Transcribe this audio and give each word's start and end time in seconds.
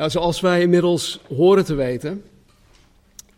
Nou, 0.00 0.12
zoals 0.12 0.40
wij 0.40 0.60
inmiddels 0.60 1.20
horen 1.28 1.64
te 1.64 1.74
weten, 1.74 2.22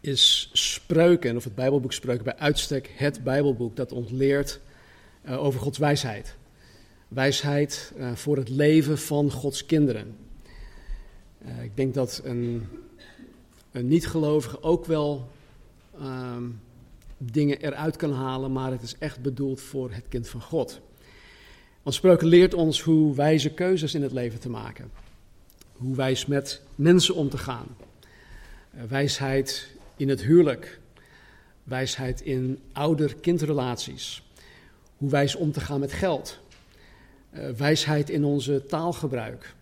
is 0.01 0.51
Spreuken, 0.53 1.37
of 1.37 1.45
het 1.45 1.55
Bijbelboek 1.55 1.93
Spreuken, 1.93 2.25
bij 2.25 2.37
uitstek 2.37 2.91
het 2.97 3.25
Bijbelboek 3.25 3.77
dat 3.77 3.93
ons 3.93 4.11
leert 4.11 4.61
uh, 5.25 5.45
over 5.45 5.61
Gods 5.61 5.79
wijsheid. 5.79 6.37
Wijsheid 7.09 7.93
uh, 7.99 8.13
voor 8.15 8.37
het 8.37 8.49
leven 8.49 8.99
van 8.99 9.31
Gods 9.31 9.67
kinderen. 9.67 10.17
Uh, 11.47 11.63
ik 11.63 11.77
denk 11.77 11.95
dat 11.95 12.21
een, 12.25 12.67
een 13.73 13.89
niet-gelovige 13.89 14.63
ook 14.63 14.85
wel 14.85 15.29
ehm, 15.99 16.45
dingen 17.19 17.61
eruit 17.61 17.97
kan 17.97 18.13
halen, 18.13 18.53
maar 18.53 18.71
het 18.71 18.83
is 18.83 18.95
echt 18.99 19.23
bedoeld 19.23 19.61
voor 19.61 19.91
het 19.93 20.05
kind 20.09 20.29
van 20.29 20.43
God. 20.43 20.81
Want 21.83 21.97
Spreuken 21.97 22.27
leert 22.27 22.55
ons 22.55 22.83
hoe 22.83 23.15
wijze 23.15 23.51
keuzes 23.51 23.95
in 23.95 24.03
het 24.03 24.13
leven 24.13 24.41
te 24.41 24.51
maken 24.51 25.02
hoe 25.83 25.97
wijs 25.97 26.27
met 26.27 26.63
mensen 26.75 27.15
om 27.15 27.29
te 27.29 27.39
gaan. 27.39 27.67
Uh, 28.75 28.83
wijsheid 28.83 29.69
in 29.97 30.09
het 30.09 30.23
huwelijk. 30.23 30.81
Wijsheid 31.65 32.21
in 32.21 32.59
ouder-kindrelaties. 32.73 34.31
Hoe 34.97 35.11
wijs 35.11 35.35
om 35.35 35.53
te 35.53 35.61
gaan 35.61 35.81
met 35.81 35.93
geld. 35.93 36.41
Uh, 37.35 37.51
wijsheid 37.51 38.11
in 38.11 38.25
onze 38.25 38.67
taalgebruik. 38.67 39.55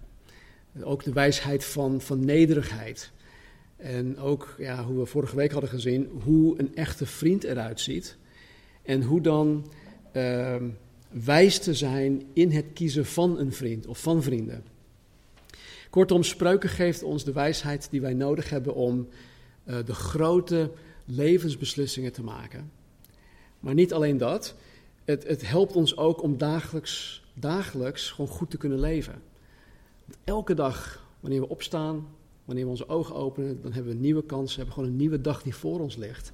Uh, 0.72 0.88
ook 0.88 1.04
de 1.04 1.12
wijsheid 1.12 1.64
van, 1.64 2.00
van 2.00 2.24
nederigheid. 2.24 3.10
En 3.76 4.18
ook, 4.18 4.54
ja, 4.58 4.84
hoe 4.84 4.98
we 4.98 5.06
vorige 5.06 5.36
week 5.36 5.52
hadden 5.52 5.70
gezien, 5.70 6.08
hoe 6.22 6.58
een 6.58 6.76
echte 6.76 7.06
vriend 7.06 7.44
eruit 7.44 7.80
ziet. 7.80 8.16
En 8.82 9.02
hoe 9.02 9.20
dan 9.20 9.72
ehm, 10.12 10.68
wijs 11.10 11.58
te 11.58 11.74
zijn 11.74 12.22
in 12.32 12.50
het 12.50 12.66
kiezen 12.72 13.06
van 13.06 13.38
een 13.38 13.52
vriend 13.52 13.86
of 13.86 14.02
van 14.02 14.22
vrienden. 14.22 14.64
Kortom, 15.90 16.22
spreuken 16.22 16.68
geeft 16.68 17.02
ons 17.02 17.24
de 17.24 17.32
wijsheid 17.32 17.90
die 17.90 18.00
wij 18.00 18.14
nodig 18.14 18.50
hebben 18.50 18.74
om 18.74 19.08
uh, 19.64 19.76
de 19.84 19.94
grote 19.94 20.70
levensbeslissingen 21.04 22.12
te 22.12 22.22
maken. 22.22 22.70
Maar 23.60 23.74
niet 23.74 23.92
alleen 23.92 24.18
dat, 24.18 24.54
het, 25.04 25.26
het 25.26 25.48
helpt 25.48 25.76
ons 25.76 25.96
ook 25.96 26.22
om 26.22 26.38
dagelijks, 26.38 27.24
dagelijks 27.34 28.10
gewoon 28.10 28.30
goed 28.30 28.50
te 28.50 28.56
kunnen 28.56 28.80
leven. 28.80 29.22
Want 30.04 30.18
elke 30.24 30.54
dag, 30.54 31.06
wanneer 31.20 31.40
we 31.40 31.48
opstaan, 31.48 32.06
wanneer 32.44 32.64
we 32.64 32.70
onze 32.70 32.88
ogen 32.88 33.14
openen, 33.14 33.62
dan 33.62 33.72
hebben 33.72 33.92
we 33.92 33.98
nieuwe 33.98 34.24
kansen, 34.24 34.56
hebben 34.56 34.74
gewoon 34.74 34.88
een 34.88 34.96
nieuwe 34.96 35.20
dag 35.20 35.42
die 35.42 35.54
voor 35.54 35.80
ons 35.80 35.96
ligt. 35.96 36.32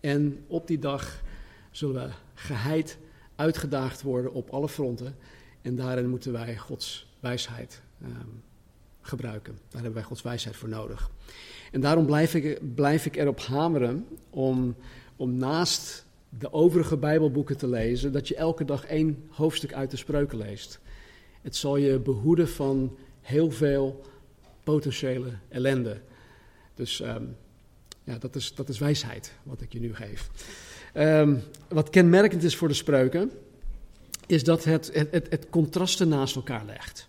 En 0.00 0.44
op 0.46 0.66
die 0.66 0.78
dag 0.78 1.22
zullen 1.70 2.06
we 2.06 2.12
geheid 2.34 2.98
uitgedaagd 3.36 4.02
worden 4.02 4.32
op 4.32 4.50
alle 4.50 4.68
fronten. 4.68 5.16
En 5.62 5.76
daarin 5.76 6.08
moeten 6.08 6.32
wij 6.32 6.56
Gods 6.56 7.16
wijsheid 7.20 7.82
um, 8.02 8.42
gebruiken. 9.02 9.52
Daar 9.52 9.82
hebben 9.82 9.92
wij 9.92 10.02
Gods 10.02 10.22
wijsheid 10.22 10.56
voor 10.56 10.68
nodig. 10.68 11.10
En 11.72 11.80
daarom 11.80 12.06
blijf 12.06 12.34
ik, 12.34 12.74
blijf 12.74 13.06
ik 13.06 13.16
erop 13.16 13.40
hameren 13.40 14.06
om, 14.30 14.76
om 15.16 15.34
naast 15.34 16.04
de 16.38 16.52
overige 16.52 16.96
Bijbelboeken 16.96 17.56
te 17.56 17.68
lezen, 17.68 18.12
dat 18.12 18.28
je 18.28 18.34
elke 18.34 18.64
dag 18.64 18.84
één 18.84 19.24
hoofdstuk 19.28 19.72
uit 19.72 19.90
de 19.90 19.96
spreuken 19.96 20.38
leest. 20.38 20.80
Het 21.42 21.56
zal 21.56 21.76
je 21.76 21.98
behoeden 21.98 22.48
van 22.48 22.96
heel 23.20 23.50
veel 23.50 24.04
potentiële 24.64 25.30
ellende. 25.48 26.00
Dus 26.74 27.00
um, 27.00 27.36
ja, 28.04 28.18
dat 28.18 28.36
is, 28.36 28.54
dat 28.54 28.68
is 28.68 28.78
wijsheid 28.78 29.32
wat 29.42 29.60
ik 29.60 29.72
je 29.72 29.80
nu 29.80 29.94
geef. 29.94 30.30
Um, 30.94 31.42
wat 31.68 31.90
kenmerkend 31.90 32.42
is 32.42 32.56
voor 32.56 32.68
de 32.68 32.74
spreuken, 32.74 33.30
is 34.26 34.44
dat 34.44 34.64
het, 34.64 34.90
het, 34.94 35.10
het, 35.10 35.26
het 35.30 35.46
contrasten 35.50 36.08
naast 36.08 36.36
elkaar 36.36 36.64
legt. 36.64 37.08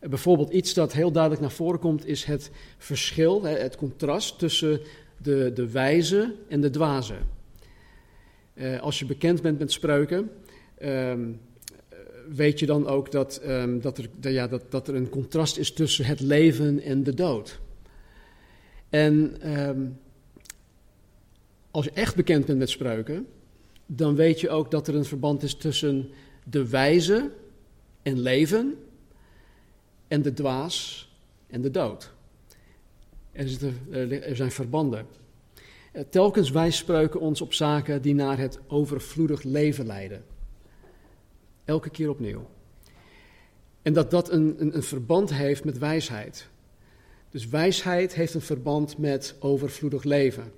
Bijvoorbeeld 0.00 0.52
iets 0.52 0.74
dat 0.74 0.92
heel 0.92 1.12
duidelijk 1.12 1.42
naar 1.42 1.50
voren 1.50 1.80
komt, 1.80 2.06
is 2.06 2.24
het 2.24 2.50
verschil, 2.78 3.42
het 3.42 3.76
contrast 3.76 4.38
tussen 4.38 4.80
de, 5.16 5.50
de 5.54 5.70
wijze 5.70 6.34
en 6.48 6.60
de 6.60 6.70
dwaze. 6.70 7.14
Uh, 8.54 8.80
als 8.80 8.98
je 8.98 9.06
bekend 9.06 9.42
bent 9.42 9.58
met 9.58 9.72
spreuken, 9.72 10.30
um, 10.82 11.40
weet 12.28 12.58
je 12.58 12.66
dan 12.66 12.86
ook 12.86 13.12
dat, 13.12 13.40
um, 13.46 13.80
dat, 13.80 13.98
er, 13.98 14.32
ja, 14.32 14.46
dat, 14.46 14.70
dat 14.70 14.88
er 14.88 14.94
een 14.94 15.08
contrast 15.08 15.58
is 15.58 15.72
tussen 15.72 16.04
het 16.04 16.20
leven 16.20 16.80
en 16.82 17.02
de 17.02 17.14
dood. 17.14 17.60
En 18.88 19.36
um, 19.68 19.98
als 21.70 21.84
je 21.84 21.90
echt 21.90 22.16
bekend 22.16 22.46
bent 22.46 22.58
met 22.58 22.70
spreuken, 22.70 23.26
dan 23.86 24.14
weet 24.14 24.40
je 24.40 24.50
ook 24.50 24.70
dat 24.70 24.88
er 24.88 24.94
een 24.94 25.04
verband 25.04 25.42
is 25.42 25.54
tussen 25.54 26.10
de 26.44 26.68
wijze 26.68 27.30
en 28.02 28.20
leven 28.20 28.74
en 30.10 30.22
de 30.22 30.32
dwaas 30.32 31.08
en 31.46 31.60
de 31.60 31.70
dood. 31.70 32.12
Er, 33.32 34.22
er 34.22 34.36
zijn 34.36 34.50
verbanden. 34.50 35.06
Eh, 35.92 36.02
telkens 36.10 36.50
wijst 36.50 36.78
spreuken 36.78 37.20
ons 37.20 37.40
op 37.40 37.52
zaken 37.52 38.02
die 38.02 38.14
naar 38.14 38.38
het 38.38 38.58
overvloedig 38.66 39.42
leven 39.42 39.86
leiden. 39.86 40.24
Elke 41.64 41.90
keer 41.90 42.10
opnieuw. 42.10 42.46
En 43.82 43.92
dat 43.92 44.10
dat 44.10 44.30
een, 44.30 44.54
een, 44.58 44.76
een 44.76 44.82
verband 44.82 45.34
heeft 45.34 45.64
met 45.64 45.78
wijsheid. 45.78 46.48
Dus 47.30 47.48
wijsheid 47.48 48.14
heeft 48.14 48.34
een 48.34 48.40
verband 48.40 48.98
met 48.98 49.34
overvloedig 49.38 50.04
leven. 50.04 50.52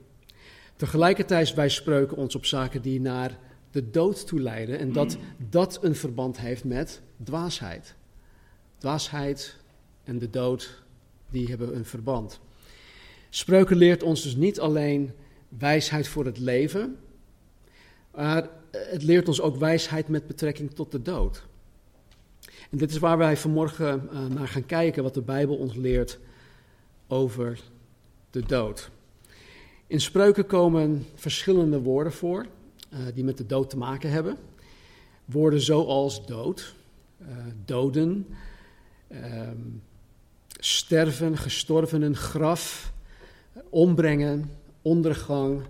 Tegelijkertijd 0.77 1.55
wijst 1.55 1.77
spreuken 1.77 2.17
ons 2.17 2.35
op 2.35 2.45
zaken 2.45 2.83
die 2.83 3.01
naar 3.01 3.39
de 3.71 3.91
dood 3.91 4.27
toe 4.27 4.41
leiden. 4.41 4.79
En 4.79 4.93
dat 4.93 5.17
dat 5.51 5.79
een 5.83 5.97
verband 5.97 6.39
heeft 6.39 6.65
met 6.65 7.01
dwaasheid. 7.25 7.95
Dwaasheid 8.83 9.57
en 10.05 10.19
de 10.19 10.31
dood, 10.31 10.83
die 11.31 11.49
hebben 11.49 11.77
een 11.77 11.85
verband. 11.85 12.41
Spreuken 13.31 13.77
leert 13.77 14.03
ons 14.03 14.23
dus 14.23 14.37
niet 14.37 14.61
alleen 14.61 15.13
wijsheid 15.49 16.09
voor 16.09 16.25
het 16.25 16.39
leven, 16.39 16.97
maar 18.15 18.49
het 18.71 19.03
leert 19.03 19.29
ons 19.29 19.41
ook 19.41 19.57
wijsheid 19.57 20.09
met 20.09 20.27
betrekking 20.27 20.71
tot 20.71 20.93
de 20.93 21.03
dood. 21.03 21.47
En 22.71 22.79
dit 22.79 22.91
is 22.91 22.99
waar 22.99 23.19
wij 23.19 23.37
vanmorgen 23.37 24.09
uh, 24.13 24.27
naar 24.27 24.49
gaan 24.49 24.67
kijken, 24.67 25.03
wat 25.03 25.15
de 25.15 25.23
Bijbel 25.23 25.57
ons 25.57 25.75
leert 25.75 26.19
over 27.07 27.61
de 28.31 28.43
dood. 28.43 28.91
In 29.87 30.01
spreuken 30.01 30.47
komen 30.47 31.07
verschillende 31.15 31.81
woorden 31.81 32.13
voor 32.13 32.47
uh, 32.93 32.99
die 33.15 33.25
met 33.25 33.37
de 33.37 33.47
dood 33.47 33.71
te 33.71 33.77
maken 33.77 34.11
hebben. 34.11 34.37
Woorden 35.25 35.61
zoals 35.61 36.27
dood, 36.27 36.75
uh, 37.21 37.29
doden, 37.65 38.27
um, 39.15 39.83
sterven, 40.59 41.37
gestorvenen, 41.39 42.17
graf, 42.17 42.93
ombrengen, 43.69 44.51
ondergang, 44.83 45.63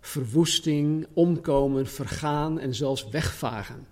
verwoesting, 0.00 1.06
omkomen, 1.12 1.86
vergaan 1.86 2.58
en 2.58 2.74
zelfs 2.74 3.08
wegvagen. 3.08 3.86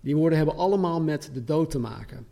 Die 0.00 0.16
woorden 0.16 0.38
hebben 0.38 0.56
allemaal 0.56 1.00
met 1.00 1.30
de 1.32 1.44
dood 1.44 1.70
te 1.70 1.78
maken. 1.78 2.26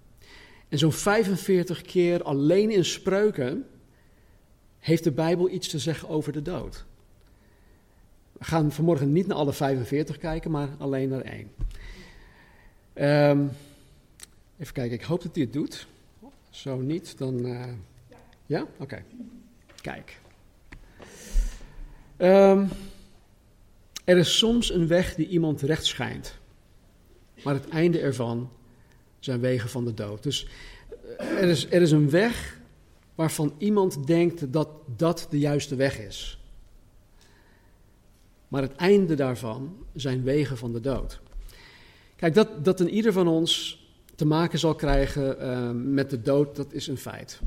En 0.69 0.79
zo'n 0.79 0.93
45 0.93 1.83
keer 1.83 2.23
alleen 2.23 2.71
in 2.71 2.85
spreuken 2.85 3.67
heeft 4.79 5.05
de 5.05 5.13
Bijbel 5.13 5.51
iets 5.51 5.69
te 5.69 5.79
zeggen 5.79 6.09
over 6.09 6.33
de 6.33 6.43
dood. 6.43 6.85
We 8.33 8.45
gaan 8.45 8.73
vanmorgen 8.73 9.13
niet 9.13 9.27
naar 9.27 9.37
alle 9.37 9.53
45 9.53 10.19
kijken, 10.19 10.51
maar 10.51 10.69
alleen 10.79 11.09
naar 11.09 11.21
één. 11.21 11.51
Um, 13.39 13.51
even 14.61 14.73
kijken, 14.75 14.97
ik 14.97 15.03
hoop 15.03 15.23
dat 15.23 15.35
hij 15.35 15.45
het 15.45 15.53
doet. 15.53 15.87
Zo 16.51 16.77
niet, 16.77 17.19
dan. 17.19 17.47
Uh, 17.47 17.65
ja? 18.47 18.67
Oké. 18.79 19.03
Kijk. 19.81 20.19
Um, 22.19 22.69
er 24.05 24.17
is 24.17 24.39
soms 24.39 24.73
een 24.73 24.87
weg 24.87 25.15
die 25.15 25.29
iemand 25.29 25.61
recht 25.61 25.85
schijnt, 25.87 26.39
maar 27.45 27.55
het 27.55 27.69
einde 27.69 28.01
ervan 28.01 28.51
zijn 29.19 29.41
wegen 29.41 29.69
van 29.69 29.85
de 29.85 29.95
dood. 29.95 30.23
Dus 30.23 30.47
eh, 31.19 31.27
er 31.27 31.49
is, 31.49 31.67
er 31.71 31.83
is 31.83 31.91
een 31.91 32.11
weg 32.11 32.61
waarvan 33.15 33.55
iemand 33.59 34.07
denkt 34.07 34.53
dat 34.53 34.69
dat 34.97 35.27
de 35.31 35.39
juiste 35.39 35.75
weg 35.75 35.99
is. 35.99 36.39
Maar 38.49 38.63
het 38.63 38.77
einde 38.77 39.15
daarvan 39.15 39.87
zijn 39.95 40.23
wegen 40.23 40.57
van 40.57 40.73
de 40.73 40.81
dood. 40.81 41.21
Kijk, 42.17 42.35
dat, 42.35 42.65
dat 42.65 42.81
in 42.81 42.91
ieder 42.91 43.13
van 43.13 43.29
ons 43.29 43.80
te 44.21 44.27
maken 44.27 44.59
zal 44.59 44.75
krijgen 44.75 45.37
uh, 45.41 45.71
met 45.93 46.11
de 46.11 46.23
dood, 46.23 46.57
dat 46.57 46.73
is 46.73 46.87
een 46.87 46.97
feit. 46.97 47.41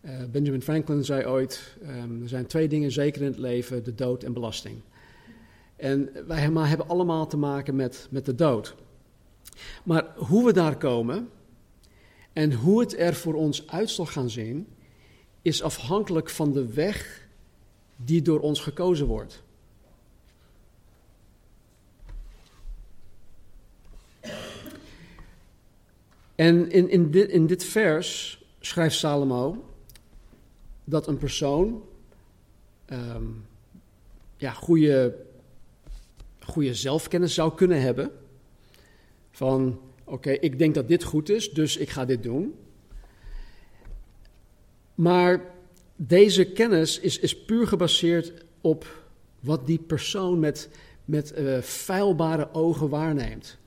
Uh, 0.00 0.24
Benjamin 0.30 0.62
Franklin 0.62 1.04
zei 1.04 1.26
ooit: 1.26 1.76
um, 1.82 2.22
er 2.22 2.28
zijn 2.28 2.46
twee 2.46 2.68
dingen 2.68 2.92
zeker 2.92 3.20
in 3.22 3.26
het 3.26 3.38
leven: 3.38 3.84
de 3.84 3.94
dood 3.94 4.22
en 4.22 4.32
belasting. 4.32 4.80
En 5.76 6.10
wij 6.26 6.38
hebben 6.38 6.88
allemaal 6.88 7.26
te 7.26 7.36
maken 7.36 7.76
met, 7.76 8.08
met 8.10 8.24
de 8.24 8.34
dood. 8.34 8.74
Maar 9.84 10.06
hoe 10.16 10.44
we 10.44 10.52
daar 10.52 10.76
komen 10.76 11.28
en 12.32 12.52
hoe 12.52 12.80
het 12.80 12.98
er 12.98 13.14
voor 13.14 13.34
ons 13.34 13.68
uit 13.68 13.90
zal 13.90 14.06
gaan 14.06 14.30
zien, 14.30 14.66
is 15.42 15.62
afhankelijk 15.62 16.30
van 16.30 16.52
de 16.52 16.72
weg 16.72 17.28
die 17.96 18.22
door 18.22 18.40
ons 18.40 18.60
gekozen 18.60 19.06
wordt. 19.06 19.42
En 26.40 26.70
in, 26.70 26.88
in, 26.90 27.10
dit, 27.10 27.30
in 27.30 27.46
dit 27.46 27.64
vers 27.64 28.40
schrijft 28.60 28.96
Salomo 28.96 29.64
dat 30.84 31.06
een 31.06 31.18
persoon 31.18 31.82
um, 32.92 33.46
ja, 34.36 34.50
goede, 34.50 35.16
goede 36.38 36.74
zelfkennis 36.74 37.34
zou 37.34 37.54
kunnen 37.54 37.80
hebben. 37.80 38.10
Van 39.30 39.80
oké, 40.04 40.30
ik 40.30 40.58
denk 40.58 40.74
dat 40.74 40.88
dit 40.88 41.04
goed 41.04 41.28
is, 41.28 41.50
dus 41.50 41.76
ik 41.76 41.90
ga 41.90 42.04
dit 42.04 42.22
doen. 42.22 42.54
Maar 44.94 45.54
deze 45.96 46.52
kennis 46.52 47.00
is, 47.00 47.18
is 47.18 47.44
puur 47.44 47.66
gebaseerd 47.66 48.44
op 48.60 49.04
wat 49.40 49.66
die 49.66 49.78
persoon 49.78 50.38
met, 50.38 50.68
met 51.04 51.38
uh, 51.38 51.58
feilbare 51.58 52.54
ogen 52.54 52.88
waarneemt. 52.88 53.58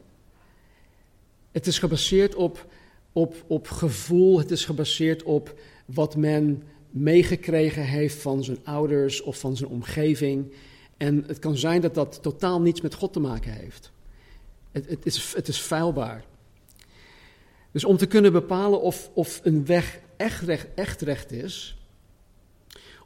Het 1.54 1.68
is 1.68 1.80
gebaseerd 1.80 2.36
op, 2.36 2.68
op, 3.12 3.44
op 3.48 3.68
gevoel, 3.68 4.38
het 4.38 4.52
is 4.52 4.66
gebaseerd 4.66 5.24
op 5.24 5.60
wat 5.86 6.16
men 6.16 6.64
meegekregen 6.90 7.86
heeft 7.86 8.16
van 8.22 8.44
zijn 8.44 8.58
ouders 8.64 9.22
of 9.22 9.40
van 9.40 9.58
zijn 9.58 9.70
omgeving. 9.70 10.54
En 10.98 11.24
het 11.28 11.40
kan 11.40 11.58
zijn 11.58 11.82
dat 11.82 11.94
dat 11.94 12.20
totaal 12.22 12.62
niets 12.62 12.82
met 12.82 12.94
God 12.94 13.14
te 13.14 13.20
maken 13.20 13.52
heeft. 13.52 13.92
Het, 14.72 14.90
het, 14.90 15.06
is, 15.06 15.34
het 15.36 15.48
is 15.48 15.58
feilbaar. 15.58 16.24
Dus 17.72 17.84
om 17.84 17.98
te 17.98 18.06
kunnen 18.06 18.32
bepalen 18.32 18.82
of, 18.82 19.10
of 19.14 19.40
een 19.44 19.66
weg 19.66 20.00
echt 20.18 20.42
recht, 20.42 20.68
echt 20.76 21.02
recht 21.02 21.32
is, 21.32 21.78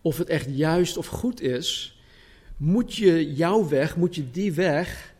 of 0.01 0.17
het 0.17 0.27
echt 0.27 0.47
juist 0.49 0.97
of 0.97 1.07
goed 1.07 1.41
is, 1.41 1.99
moet 2.57 2.95
je 2.95 3.33
jouw 3.33 3.67
weg, 3.67 3.95
moet 3.95 4.15
je 4.15 4.31
die 4.31 4.53
weg 4.53 5.13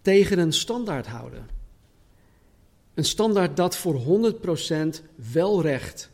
tegen 0.00 0.38
een 0.38 0.52
standaard 0.52 1.06
houden. 1.06 1.61
Een 2.94 3.04
standaard 3.04 3.56
dat 3.56 3.76
voor 3.76 4.02
100% 4.34 5.02
wel 5.32 5.62
recht 5.62 6.10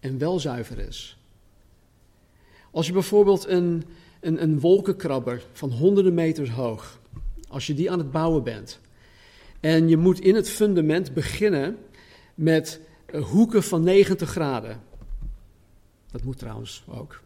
en 0.00 0.18
wel 0.18 0.40
zuiver 0.40 0.78
is. 0.78 1.18
Als 2.70 2.86
je 2.86 2.92
bijvoorbeeld 2.92 3.46
een, 3.46 3.84
een, 4.20 4.42
een 4.42 4.60
wolkenkrabber 4.60 5.46
van 5.52 5.70
honderden 5.70 6.14
meters 6.14 6.50
hoog, 6.50 7.00
als 7.48 7.66
je 7.66 7.74
die 7.74 7.90
aan 7.90 7.98
het 7.98 8.10
bouwen 8.10 8.42
bent, 8.42 8.80
en 9.60 9.88
je 9.88 9.96
moet 9.96 10.20
in 10.20 10.34
het 10.34 10.48
fundament 10.48 11.14
beginnen 11.14 11.76
met 12.34 12.80
eh, 13.06 13.24
hoeken 13.24 13.62
van 13.62 13.82
90 13.82 14.30
graden. 14.30 14.80
Dat 16.10 16.24
moet 16.24 16.38
trouwens 16.38 16.84
ook. 16.88 17.22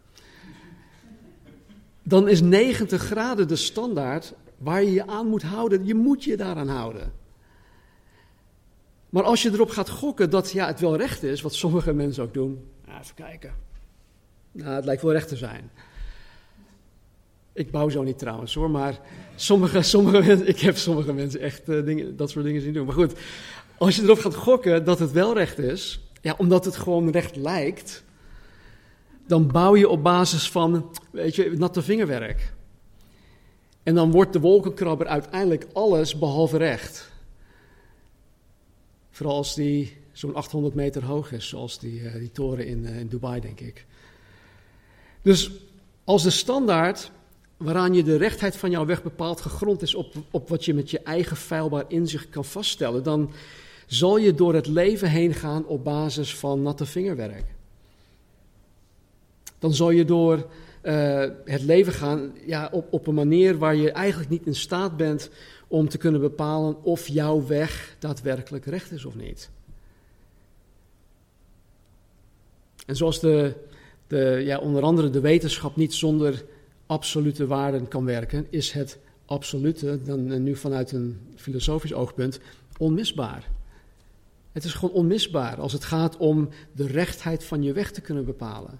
Dan 2.03 2.27
is 2.27 2.41
90 2.41 3.01
graden 3.01 3.47
de 3.47 3.55
standaard 3.55 4.33
waar 4.57 4.83
je 4.83 4.91
je 4.91 5.07
aan 5.07 5.27
moet 5.27 5.41
houden. 5.41 5.85
Je 5.85 5.95
moet 5.95 6.23
je 6.23 6.37
daaraan 6.37 6.67
houden. 6.67 7.11
Maar 9.11 9.23
als 9.23 9.41
je 9.41 9.51
erop 9.51 9.69
gaat 9.69 9.89
gokken 9.89 10.29
dat 10.29 10.51
ja, 10.51 10.67
het 10.67 10.79
wel 10.79 10.97
recht 10.97 11.23
is, 11.23 11.41
wat 11.41 11.53
sommige 11.53 11.93
mensen 11.93 12.23
ook 12.23 12.33
doen. 12.33 12.63
Even 12.87 13.15
kijken. 13.15 13.53
Nou, 14.51 14.75
het 14.75 14.85
lijkt 14.85 15.01
wel 15.01 15.11
recht 15.11 15.27
te 15.27 15.35
zijn. 15.35 15.71
Ik 17.53 17.71
bouw 17.71 17.89
zo 17.89 18.03
niet 18.03 18.17
trouwens 18.17 18.53
hoor, 18.53 18.69
maar 18.69 18.99
sommige, 19.35 19.81
sommige 19.81 20.21
mensen, 20.27 20.47
ik 20.47 20.59
heb 20.59 20.77
sommige 20.77 21.13
mensen 21.13 21.39
echt 21.39 21.69
uh, 21.69 21.85
dingen, 21.85 22.17
dat 22.17 22.29
soort 22.29 22.45
dingen 22.45 22.61
zien 22.61 22.73
doen. 22.73 22.85
Maar 22.85 22.95
goed, 22.95 23.13
als 23.77 23.95
je 23.95 24.01
erop 24.01 24.19
gaat 24.19 24.35
gokken 24.35 24.85
dat 24.85 24.99
het 24.99 25.11
wel 25.11 25.33
recht 25.33 25.57
is, 25.57 25.99
ja, 26.21 26.35
omdat 26.37 26.65
het 26.65 26.75
gewoon 26.75 27.09
recht 27.09 27.35
lijkt, 27.35 28.03
dan 29.27 29.47
bouw 29.47 29.75
je 29.75 29.89
op 29.89 30.03
basis 30.03 30.49
van, 30.49 30.91
weet 31.11 31.35
je, 31.35 31.51
natte 31.57 31.81
vingerwerk. 31.81 32.53
En 33.83 33.95
dan 33.95 34.11
wordt 34.11 34.33
de 34.33 34.39
wolkenkrabber 34.39 35.07
uiteindelijk 35.07 35.67
alles 35.73 36.19
behalve 36.19 36.57
recht. 36.57 37.10
Vooral 39.21 39.39
als 39.39 39.55
die 39.55 39.97
zo'n 40.11 40.35
800 40.35 40.73
meter 40.73 41.05
hoog 41.05 41.31
is, 41.31 41.47
zoals 41.47 41.79
die, 41.79 42.01
uh, 42.01 42.13
die 42.13 42.31
toren 42.31 42.65
in, 42.65 42.83
uh, 42.83 42.99
in 42.99 43.07
Dubai, 43.07 43.41
denk 43.41 43.59
ik. 43.59 43.85
Dus 45.21 45.51
als 46.03 46.23
de 46.23 46.29
standaard 46.29 47.11
waaraan 47.57 47.93
je 47.93 48.03
de 48.03 48.15
rechtheid 48.15 48.55
van 48.55 48.71
jouw 48.71 48.85
weg 48.85 49.03
bepaalt 49.03 49.41
gegrond 49.41 49.81
is 49.81 49.95
op, 49.95 50.13
op 50.31 50.49
wat 50.49 50.65
je 50.65 50.73
met 50.73 50.91
je 50.91 50.99
eigen 50.99 51.37
feilbaar 51.37 51.83
inzicht 51.87 52.29
kan 52.29 52.45
vaststellen, 52.45 53.03
dan 53.03 53.31
zal 53.85 54.17
je 54.17 54.33
door 54.33 54.53
het 54.53 54.67
leven 54.67 55.09
heen 55.09 55.33
gaan 55.33 55.65
op 55.65 55.83
basis 55.83 56.35
van 56.35 56.61
natte 56.61 56.85
vingerwerk. 56.85 57.45
Dan 59.59 59.73
zal 59.73 59.91
je 59.91 60.05
door 60.05 60.47
uh, 60.83 61.25
het 61.45 61.61
leven 61.61 61.93
gaan 61.93 62.33
ja, 62.45 62.69
op, 62.71 62.93
op 62.93 63.07
een 63.07 63.13
manier 63.13 63.57
waar 63.57 63.75
je 63.75 63.91
eigenlijk 63.91 64.29
niet 64.29 64.45
in 64.45 64.55
staat 64.55 64.97
bent 64.97 65.29
om 65.71 65.89
te 65.89 65.97
kunnen 65.97 66.21
bepalen 66.21 66.83
of 66.83 67.07
jouw 67.07 67.45
weg 67.45 67.95
daadwerkelijk 67.99 68.65
recht 68.65 68.91
is 68.91 69.05
of 69.05 69.15
niet. 69.15 69.49
En 72.85 72.95
zoals 72.95 73.19
de, 73.19 73.53
de, 74.07 74.41
ja, 74.45 74.59
onder 74.59 74.83
andere 74.83 75.09
de 75.09 75.19
wetenschap 75.19 75.75
niet 75.75 75.93
zonder 75.93 76.45
absolute 76.85 77.47
waarden 77.47 77.87
kan 77.87 78.05
werken, 78.05 78.47
is 78.49 78.71
het 78.71 78.99
absolute, 79.25 79.99
dan 80.03 80.43
nu 80.43 80.55
vanuit 80.55 80.91
een 80.91 81.19
filosofisch 81.35 81.93
oogpunt, 81.93 82.39
onmisbaar. 82.77 83.49
Het 84.51 84.63
is 84.63 84.73
gewoon 84.73 84.95
onmisbaar 84.95 85.59
als 85.59 85.73
het 85.73 85.83
gaat 85.83 86.17
om 86.17 86.49
de 86.71 86.87
rechtheid 86.87 87.43
van 87.43 87.63
je 87.63 87.73
weg 87.73 87.91
te 87.91 88.01
kunnen 88.01 88.25
bepalen. 88.25 88.79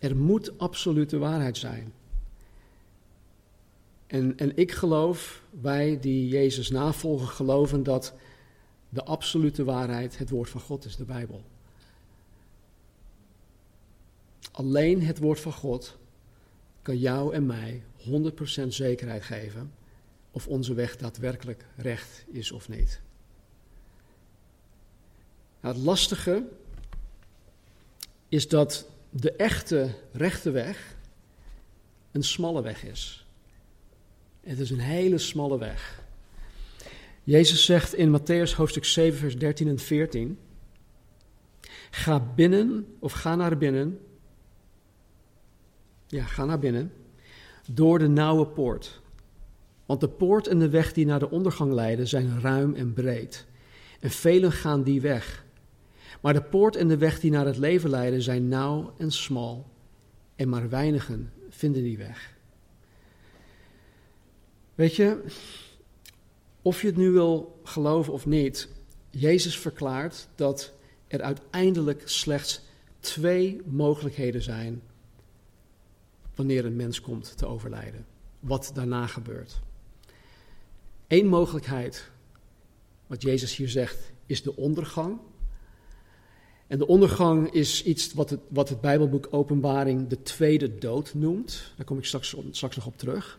Er 0.00 0.16
moet 0.16 0.58
absolute 0.58 1.18
waarheid 1.18 1.56
zijn. 1.56 1.92
En, 4.08 4.36
en 4.36 4.56
ik 4.56 4.72
geloof, 4.72 5.42
wij 5.60 6.00
die 6.00 6.28
Jezus 6.28 6.70
navolgen, 6.70 7.28
geloven 7.28 7.82
dat 7.82 8.14
de 8.88 9.04
absolute 9.04 9.64
waarheid 9.64 10.18
het 10.18 10.30
woord 10.30 10.50
van 10.50 10.60
God 10.60 10.84
is, 10.84 10.96
de 10.96 11.04
Bijbel. 11.04 11.44
Alleen 14.52 15.02
het 15.02 15.18
woord 15.18 15.40
van 15.40 15.52
God 15.52 15.96
kan 16.82 16.98
jou 16.98 17.34
en 17.34 17.46
mij 17.46 17.82
100% 17.98 18.66
zekerheid 18.68 19.22
geven 19.22 19.72
of 20.30 20.46
onze 20.46 20.74
weg 20.74 20.96
daadwerkelijk 20.96 21.64
recht 21.76 22.24
is 22.26 22.52
of 22.52 22.68
niet. 22.68 23.00
Nou, 25.60 25.74
het 25.74 25.84
lastige 25.84 26.48
is 28.28 28.48
dat 28.48 28.86
de 29.10 29.32
echte 29.32 29.94
rechte 30.12 30.50
weg 30.50 30.96
een 32.10 32.22
smalle 32.22 32.62
weg 32.62 32.84
is. 32.84 33.27
Het 34.48 34.58
is 34.58 34.70
een 34.70 34.78
hele 34.78 35.18
smalle 35.18 35.58
weg. 35.58 36.02
Jezus 37.22 37.64
zegt 37.64 37.94
in 37.94 38.18
Matthäus 38.18 38.54
hoofdstuk 38.56 38.84
7, 38.84 39.18
vers 39.18 39.36
13 39.36 39.68
en 39.68 39.78
14: 39.78 40.38
Ga 41.90 42.20
binnen 42.34 42.86
of 42.98 43.12
ga 43.12 43.34
naar 43.34 43.58
binnen. 43.58 43.98
Ja, 46.06 46.24
ga 46.24 46.44
naar 46.44 46.58
binnen. 46.58 46.92
Door 47.70 47.98
de 47.98 48.08
nauwe 48.08 48.46
poort. 48.46 49.00
Want 49.86 50.00
de 50.00 50.08
poort 50.08 50.46
en 50.46 50.58
de 50.58 50.68
weg 50.68 50.92
die 50.92 51.06
naar 51.06 51.18
de 51.18 51.30
ondergang 51.30 51.72
leiden 51.72 52.08
zijn 52.08 52.40
ruim 52.40 52.74
en 52.74 52.92
breed. 52.92 53.46
En 54.00 54.10
velen 54.10 54.52
gaan 54.52 54.82
die 54.82 55.00
weg. 55.00 55.44
Maar 56.20 56.32
de 56.32 56.42
poort 56.42 56.76
en 56.76 56.88
de 56.88 56.96
weg 56.96 57.20
die 57.20 57.30
naar 57.30 57.46
het 57.46 57.56
leven 57.56 57.90
leiden 57.90 58.22
zijn 58.22 58.48
nauw 58.48 58.92
en 58.98 59.10
smal. 59.10 59.66
En 60.36 60.48
maar 60.48 60.68
weinigen 60.68 61.32
vinden 61.48 61.82
die 61.82 61.98
weg. 61.98 62.37
Weet 64.78 64.96
je, 64.96 65.24
of 66.62 66.80
je 66.80 66.86
het 66.86 66.96
nu 66.96 67.10
wil 67.10 67.60
geloven 67.64 68.12
of 68.12 68.26
niet, 68.26 68.68
Jezus 69.10 69.58
verklaart 69.58 70.28
dat 70.34 70.72
er 71.06 71.22
uiteindelijk 71.22 72.02
slechts 72.04 72.60
twee 73.00 73.60
mogelijkheden 73.64 74.42
zijn 74.42 74.82
wanneer 76.34 76.64
een 76.64 76.76
mens 76.76 77.00
komt 77.00 77.36
te 77.36 77.46
overlijden. 77.46 78.06
Wat 78.40 78.70
daarna 78.74 79.06
gebeurt. 79.06 79.60
Eén 81.06 81.26
mogelijkheid, 81.26 82.10
wat 83.06 83.22
Jezus 83.22 83.56
hier 83.56 83.68
zegt, 83.68 84.12
is 84.26 84.42
de 84.42 84.56
ondergang. 84.56 85.18
En 86.66 86.78
de 86.78 86.86
ondergang 86.86 87.52
is 87.52 87.84
iets 87.84 88.12
wat 88.12 88.30
het, 88.30 88.40
wat 88.48 88.68
het 88.68 88.80
Bijbelboek 88.80 89.28
Openbaring 89.30 90.08
de 90.08 90.22
tweede 90.22 90.78
dood 90.78 91.14
noemt. 91.14 91.72
Daar 91.76 91.86
kom 91.86 91.98
ik 91.98 92.04
straks, 92.04 92.36
straks 92.50 92.76
nog 92.76 92.86
op 92.86 92.98
terug. 92.98 93.38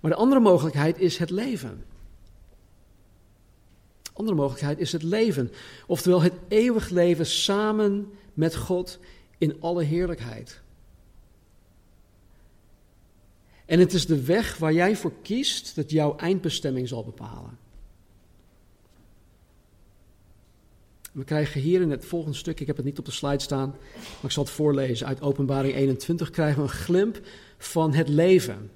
Maar 0.00 0.10
de 0.10 0.16
andere 0.16 0.40
mogelijkheid 0.40 0.98
is 0.98 1.18
het 1.18 1.30
leven. 1.30 1.84
De 4.02 4.10
andere 4.12 4.36
mogelijkheid 4.36 4.78
is 4.78 4.92
het 4.92 5.02
leven. 5.02 5.52
Oftewel 5.86 6.22
het 6.22 6.34
eeuwig 6.48 6.88
leven 6.88 7.26
samen 7.26 8.10
met 8.34 8.56
God 8.56 8.98
in 9.38 9.56
alle 9.60 9.82
heerlijkheid. 9.82 10.60
En 13.66 13.78
het 13.78 13.92
is 13.92 14.06
de 14.06 14.24
weg 14.24 14.56
waar 14.56 14.72
jij 14.72 14.96
voor 14.96 15.12
kiest 15.22 15.74
dat 15.74 15.90
jouw 15.90 16.16
eindbestemming 16.16 16.88
zal 16.88 17.04
bepalen. 17.04 17.58
We 21.12 21.24
krijgen 21.24 21.60
hier 21.60 21.80
in 21.80 21.90
het 21.90 22.04
volgende 22.04 22.36
stuk, 22.36 22.60
ik 22.60 22.66
heb 22.66 22.76
het 22.76 22.84
niet 22.84 22.98
op 22.98 23.04
de 23.04 23.10
slide 23.10 23.42
staan, 23.42 23.68
maar 23.94 24.24
ik 24.24 24.30
zal 24.30 24.42
het 24.44 24.52
voorlezen. 24.52 25.06
Uit 25.06 25.20
Openbaring 25.20 25.74
21 25.74 26.30
krijgen 26.30 26.56
we 26.56 26.62
een 26.62 26.74
glimp 26.74 27.20
van 27.58 27.94
het 27.94 28.08
leven. 28.08 28.70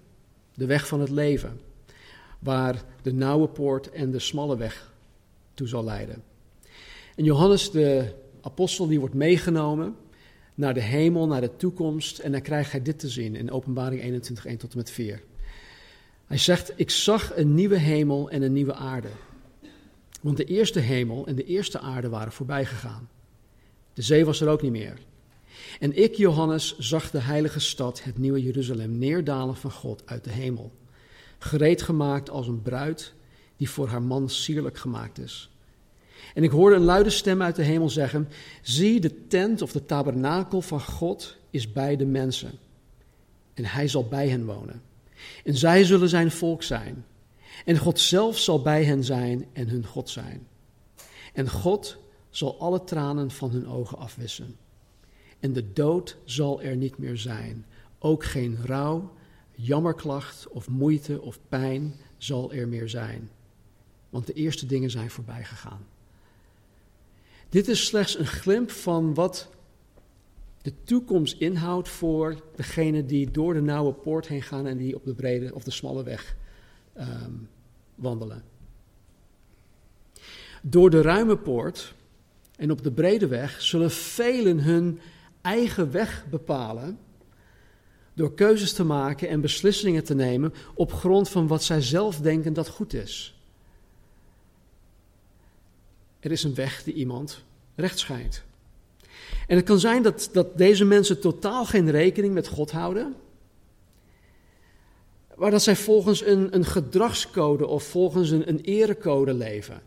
De 0.55 0.67
weg 0.67 0.87
van 0.87 1.01
het 1.01 1.11
leven. 1.11 1.61
Waar 2.39 2.85
de 3.03 3.13
nauwe 3.13 3.49
poort 3.49 3.91
en 3.91 4.11
de 4.11 4.19
smalle 4.19 4.57
weg 4.57 4.93
toe 5.55 5.69
zal 5.69 5.85
leiden. 5.85 6.23
En 7.17 7.25
Johannes, 7.25 7.71
de 7.71 8.15
apostel, 8.41 8.87
die 8.87 9.01
wordt 9.01 9.15
meegenomen 9.15 9.97
naar 10.55 10.75
de 10.75 10.81
hemel, 10.81 11.27
naar 11.27 11.41
de 11.41 11.57
toekomst. 11.57 12.19
En 12.19 12.33
dan 12.33 12.43
krijgt 12.43 12.73
hij 12.73 12.83
dit 12.83 12.99
te 12.99 13.09
zien 13.09 13.37
in 13.37 13.51
Openbaring 13.51 14.03
21, 14.03 14.47
1 14.47 14.57
tot 14.57 14.73
en 14.73 14.79
met 14.79 14.91
4. 14.91 15.23
Hij 16.27 16.39
zegt: 16.39 16.73
Ik 16.77 16.91
zag 16.91 17.37
een 17.37 17.55
nieuwe 17.55 17.79
hemel 17.79 18.31
en 18.31 18.43
een 18.43 18.53
nieuwe 18.53 18.75
aarde. 18.75 19.09
Want 20.21 20.37
de 20.37 20.45
eerste 20.45 20.79
hemel 20.79 21.27
en 21.27 21.35
de 21.35 21.45
eerste 21.45 21.79
aarde 21.79 22.09
waren 22.09 22.33
voorbij 22.33 22.65
gegaan. 22.65 23.09
De 23.95 24.03
zee 24.03 24.25
was 24.25 24.41
er 24.41 24.49
ook 24.49 24.63
niet 24.63 24.73
meer. 24.73 24.99
En 25.81 26.03
ik, 26.03 26.15
Johannes, 26.15 26.79
zag 26.79 27.11
de 27.11 27.21
heilige 27.21 27.61
stad, 27.61 28.03
het 28.03 28.19
nieuwe 28.19 28.43
Jeruzalem, 28.43 28.99
neerdalen 28.99 29.57
van 29.57 29.71
God 29.71 30.03
uit 30.07 30.25
de 30.25 30.31
hemel. 30.31 30.73
Gereed 31.39 31.83
gemaakt 31.83 32.31
als 32.31 32.47
een 32.47 32.63
bruid 32.63 33.15
die 33.57 33.71
voor 33.71 33.89
haar 33.89 34.03
man 34.03 34.29
sierlijk 34.29 34.79
gemaakt 34.79 35.19
is. 35.19 35.51
En 36.35 36.43
ik 36.43 36.51
hoorde 36.51 36.77
een 36.77 36.83
luide 36.83 37.11
stem 37.11 37.43
uit 37.43 37.57
de 37.57 37.63
hemel 37.63 37.91
zeggen: 37.91 38.29
Zie, 38.63 39.01
de 39.01 39.27
tent 39.27 39.63
of 39.63 39.73
de 39.73 39.87
tabernakel 39.87 40.61
van 40.61 40.81
God 40.81 41.37
is 41.51 41.73
bij 41.73 41.97
de 41.97 42.07
mensen. 42.07 42.53
En 43.55 43.65
hij 43.65 43.89
zal 43.89 44.09
bij 44.09 44.29
hen 44.29 44.45
wonen. 44.45 44.83
En 45.45 45.57
zij 45.57 45.85
zullen 45.85 46.09
zijn 46.09 46.31
volk 46.31 46.63
zijn. 46.63 47.05
En 47.65 47.79
God 47.79 48.01
zelf 48.01 48.39
zal 48.39 48.63
bij 48.63 48.85
hen 48.85 49.05
zijn 49.05 49.47
en 49.53 49.69
hun 49.69 49.87
God 49.87 50.11
zijn. 50.11 50.47
En 51.33 51.51
God 51.51 51.97
zal 52.31 52.61
alle 52.61 52.85
tranen 52.85 53.31
van 53.31 53.51
hun 53.51 53.69
ogen 53.69 53.99
afwissen. 53.99 54.57
En 55.43 55.53
de 55.53 55.73
dood 55.73 56.17
zal 56.25 56.63
er 56.63 56.77
niet 56.77 56.99
meer 56.99 57.17
zijn. 57.17 57.67
Ook 57.99 58.25
geen 58.25 58.59
rouw, 58.65 59.13
jammerklacht 59.55 60.49
of 60.49 60.69
moeite 60.69 61.21
of 61.21 61.39
pijn 61.49 61.95
zal 62.17 62.53
er 62.53 62.69
meer 62.69 62.89
zijn. 62.89 63.31
Want 64.11 64.27
de 64.27 64.33
eerste 64.33 64.67
dingen 64.67 64.91
zijn 64.91 65.11
voorbij 65.11 65.45
gegaan. 65.45 65.87
Dit 67.49 67.69
is 67.69 67.87
slechts 67.87 68.19
een 68.19 68.27
glimp 68.27 68.71
van 68.71 69.15
wat 69.15 69.49
de 70.63 70.73
toekomst 70.85 71.41
inhoudt 71.41 71.89
voor 71.89 72.43
degene 72.57 73.07
die 73.07 73.31
door 73.31 73.55
de 73.55 73.61
nauwe 73.61 73.93
poort 73.93 74.29
heen 74.29 74.43
gaan 74.43 74.67
en 74.67 74.77
die 74.77 74.95
op 74.95 75.05
de 75.05 75.15
brede 75.15 75.55
of 75.55 75.65
de 75.65 75.71
smalle 75.71 76.03
weg 76.03 76.37
Ehm, 76.93 77.33
wandelen. 77.95 78.43
Door 80.63 80.91
de 80.91 81.01
ruime 81.01 81.37
poort 81.37 81.95
en 82.57 82.71
op 82.71 82.83
de 82.83 82.93
brede 82.93 83.27
weg 83.27 83.61
zullen 83.61 83.91
velen 83.91 84.61
hun 84.61 84.99
eigen 85.43 85.91
weg 85.91 86.25
bepalen 86.31 86.99
door 88.15 88.35
keuzes 88.35 88.73
te 88.73 88.85
maken 88.85 89.29
en 89.29 89.41
beslissingen 89.41 90.05
te 90.05 90.15
nemen 90.15 90.55
op 90.75 90.93
grond 90.93 91.29
van 91.29 91.47
wat 91.47 91.65
zij 91.65 91.81
zelf 91.81 92.17
denken 92.21 92.53
dat 92.53 92.69
goed 92.69 92.95
is. 92.95 93.41
Er 96.21 96.31
is 96.31 96.45
een 96.45 96.55
weg 96.55 96.83
die 96.83 96.95
iemand 96.95 97.45
recht 97.75 97.99
schijnt. 97.99 98.43
En 99.47 99.57
het 99.57 99.65
kan 99.65 99.81
zijn 99.81 100.03
dat, 100.03 100.29
dat 100.33 100.59
deze 100.59 100.85
mensen 100.85 101.21
totaal 101.21 101.65
geen 101.65 101.91
rekening 101.91 102.35
met 102.35 102.49
God 102.49 102.71
houden 102.71 103.15
waar 105.35 105.51
dat 105.51 105.63
zij 105.63 105.77
volgens 105.77 106.25
een, 106.27 106.55
een 106.55 106.65
gedragscode 106.65 107.67
of 107.67 107.85
volgens 107.85 108.31
een, 108.31 108.49
een 108.49 108.61
erecode 108.61 109.35
leven. 109.35 109.83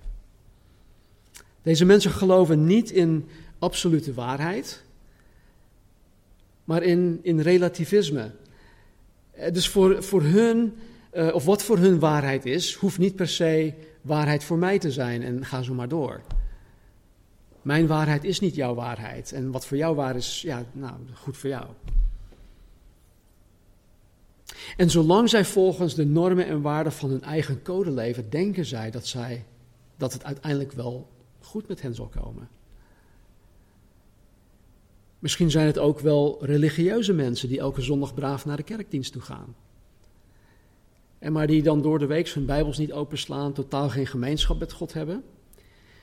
Deze 1.61 1.85
mensen 1.85 2.11
geloven 2.11 2.65
niet 2.65 2.91
in 2.91 3.29
absolute 3.59 4.13
waarheid, 4.13 4.83
maar 6.65 6.83
in, 6.83 7.19
in 7.21 7.39
relativisme. 7.39 8.31
Eh, 9.31 9.53
dus 9.53 9.69
voor, 9.69 10.03
voor 10.03 10.23
hun, 10.23 10.73
uh, 11.13 11.33
of 11.33 11.45
wat 11.45 11.63
voor 11.63 11.77
hun 11.77 11.99
waarheid 11.99 12.45
is, 12.45 12.73
hoeft 12.73 12.97
niet 12.97 13.15
per 13.15 13.27
se 13.27 13.73
waarheid 14.01 14.43
voor 14.43 14.57
mij 14.57 14.79
te 14.79 14.91
zijn 14.91 15.23
en 15.23 15.45
ga 15.45 15.61
zo 15.61 15.73
maar 15.73 15.87
door. 15.87 16.21
Mijn 17.61 17.87
waarheid 17.87 18.23
is 18.23 18.39
niet 18.39 18.55
jouw 18.55 18.73
waarheid 18.73 19.31
en 19.31 19.51
wat 19.51 19.65
voor 19.65 19.77
jou 19.77 19.95
waar 19.95 20.15
is, 20.15 20.41
ja, 20.41 20.65
nou, 20.71 20.93
goed 21.13 21.37
voor 21.37 21.49
jou. 21.49 21.65
En 24.77 24.89
zolang 24.89 25.29
zij 25.29 25.45
volgens 25.45 25.95
de 25.95 26.05
normen 26.05 26.45
en 26.45 26.61
waarden 26.61 26.93
van 26.93 27.09
hun 27.09 27.23
eigen 27.23 27.61
code 27.61 27.91
leven, 27.91 28.29
denken 28.29 28.65
zij 28.65 28.91
dat, 28.91 29.07
zij 29.07 29.45
dat 29.97 30.13
het 30.13 30.23
uiteindelijk 30.23 30.71
wel 30.71 31.07
goed 31.39 31.67
met 31.67 31.81
hen 31.81 31.95
zal 31.95 32.07
komen. 32.07 32.49
Misschien 35.25 35.51
zijn 35.51 35.65
het 35.65 35.77
ook 35.77 35.99
wel 35.99 36.37
religieuze 36.41 37.13
mensen 37.13 37.49
die 37.49 37.59
elke 37.59 37.81
zondag 37.81 38.13
braaf 38.13 38.45
naar 38.45 38.57
de 38.57 38.63
kerkdienst 38.63 39.11
toe 39.11 39.21
gaan. 39.21 39.55
En 41.19 41.31
maar 41.31 41.47
die 41.47 41.63
dan 41.63 41.81
door 41.81 41.99
de 41.99 42.05
week 42.05 42.29
hun 42.29 42.45
Bijbels 42.45 42.77
niet 42.77 42.93
openslaan, 42.93 43.53
totaal 43.53 43.89
geen 43.89 44.07
gemeenschap 44.07 44.59
met 44.59 44.71
God 44.71 44.93
hebben. 44.93 45.23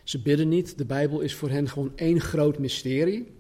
Ze 0.05 0.23
bidden 0.23 0.49
niet, 0.49 0.79
de 0.79 0.85
Bijbel 0.85 1.21
is 1.21 1.35
voor 1.35 1.49
hen 1.51 1.69
gewoon 1.69 1.93
één 1.95 2.21
groot 2.21 2.59
mysterie. 2.59 3.33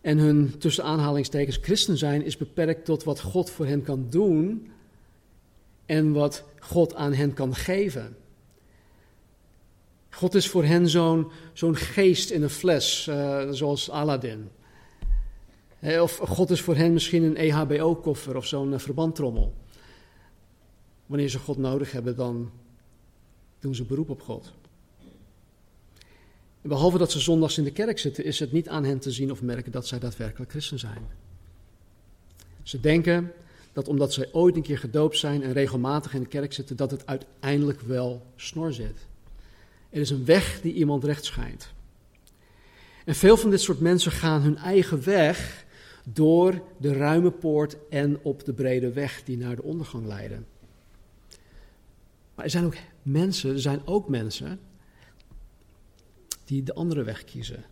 En 0.00 0.18
hun 0.18 0.58
tussen 0.58 0.84
aanhalingstekens 0.84 1.58
christen 1.62 1.98
zijn 1.98 2.24
is 2.24 2.36
beperkt 2.36 2.84
tot 2.84 3.04
wat 3.04 3.20
God 3.20 3.50
voor 3.50 3.66
hen 3.66 3.82
kan 3.82 4.06
doen 4.10 4.70
en 5.86 6.12
wat 6.12 6.44
God 6.60 6.94
aan 6.94 7.12
hen 7.12 7.34
kan 7.34 7.54
geven. 7.54 8.16
God 10.10 10.34
is 10.34 10.48
voor 10.48 10.64
hen 10.64 10.88
zo'n 10.88 11.76
geest 11.76 12.30
in 12.30 12.42
een 12.42 12.50
fles, 12.50 13.06
uh, 13.10 13.50
zoals 13.50 13.90
Aladdin. 13.90 14.48
Of 15.82 16.16
God 16.16 16.50
is 16.50 16.60
voor 16.60 16.76
hen 16.76 16.92
misschien 16.92 17.22
een 17.22 17.36
EHBO-koffer 17.36 18.36
of 18.36 18.46
zo'n 18.46 18.72
uh, 18.72 18.78
verbandtrommel. 18.78 19.54
Wanneer 21.06 21.28
ze 21.28 21.38
God 21.38 21.56
nodig 21.56 21.92
hebben, 21.92 22.16
dan 22.16 22.50
doen 23.58 23.74
ze 23.74 23.84
beroep 23.84 24.10
op 24.10 24.22
God 24.22 24.52
behalve 26.68 26.98
dat 26.98 27.12
ze 27.12 27.20
zondags 27.20 27.58
in 27.58 27.64
de 27.64 27.72
kerk 27.72 27.98
zitten, 27.98 28.24
is 28.24 28.38
het 28.38 28.52
niet 28.52 28.68
aan 28.68 28.84
hen 28.84 28.98
te 28.98 29.10
zien 29.10 29.30
of 29.30 29.42
merken 29.42 29.72
dat 29.72 29.86
zij 29.86 29.98
daadwerkelijk 29.98 30.50
christen 30.50 30.78
zijn. 30.78 31.06
Ze 32.62 32.80
denken 32.80 33.32
dat 33.72 33.88
omdat 33.88 34.12
zij 34.12 34.28
ooit 34.32 34.56
een 34.56 34.62
keer 34.62 34.78
gedoopt 34.78 35.18
zijn 35.18 35.42
en 35.42 35.52
regelmatig 35.52 36.14
in 36.14 36.20
de 36.20 36.28
kerk 36.28 36.52
zitten, 36.52 36.76
dat 36.76 36.90
het 36.90 37.06
uiteindelijk 37.06 37.80
wel 37.80 38.26
snor 38.36 38.72
zit. 38.72 39.06
Er 39.90 40.00
is 40.00 40.10
een 40.10 40.24
weg 40.24 40.60
die 40.60 40.72
iemand 40.72 41.04
recht 41.04 41.24
schijnt. 41.24 41.72
En 43.04 43.14
veel 43.14 43.36
van 43.36 43.50
dit 43.50 43.60
soort 43.60 43.80
mensen 43.80 44.12
gaan 44.12 44.42
hun 44.42 44.56
eigen 44.56 45.04
weg 45.04 45.65
door 46.12 46.62
de 46.78 46.92
ruime 46.92 47.30
poort 47.30 47.76
en 47.88 48.18
op 48.22 48.44
de 48.44 48.52
brede 48.52 48.92
weg 48.92 49.22
die 49.24 49.36
naar 49.36 49.56
de 49.56 49.62
ondergang 49.62 50.06
leiden. 50.06 50.46
Maar 52.34 52.44
er 52.44 52.50
zijn 52.50 52.64
ook 52.64 52.76
mensen, 53.02 53.50
er 53.52 53.60
zijn 53.60 53.86
ook 53.86 54.08
mensen 54.08 54.60
die 56.44 56.62
de 56.62 56.74
andere 56.74 57.02
weg 57.02 57.24
kiezen. 57.24 57.64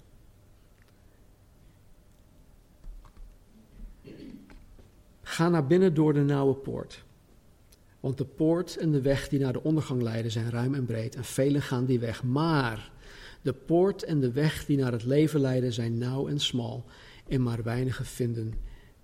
Ga 5.23 5.49
naar 5.49 5.67
binnen 5.67 5.95
door 5.95 6.13
de 6.13 6.23
nauwe 6.23 6.55
poort. 6.55 7.05
Want 8.01 8.19
de 8.19 8.25
poort 8.25 8.77
en 8.77 8.91
de 8.91 9.01
weg 9.01 9.29
die 9.29 9.41
naar 9.41 9.53
de 9.53 9.63
ondergang 9.63 10.03
leiden 10.03 10.31
zijn 10.31 10.51
ruim 10.51 10.75
en 10.75 10.85
breed 10.85 11.17
en 11.17 11.25
velen 11.25 11.63
gaan 11.63 11.85
die 11.85 12.01
weg. 12.01 12.23
Maar 12.23 12.93
de 13.43 13.53
poort 13.53 14.03
en 14.03 14.21
de 14.21 14.33
weg 14.33 14.65
die 14.65 14.77
naar 14.77 14.93
het 14.93 15.05
leven 15.05 15.41
leiden 15.41 15.73
zijn 15.73 15.99
nauw 15.99 16.29
en 16.29 16.41
smal 16.41 16.85
en 17.29 17.43
maar 17.43 17.63
weinigen 17.63 18.05
vinden 18.05 18.55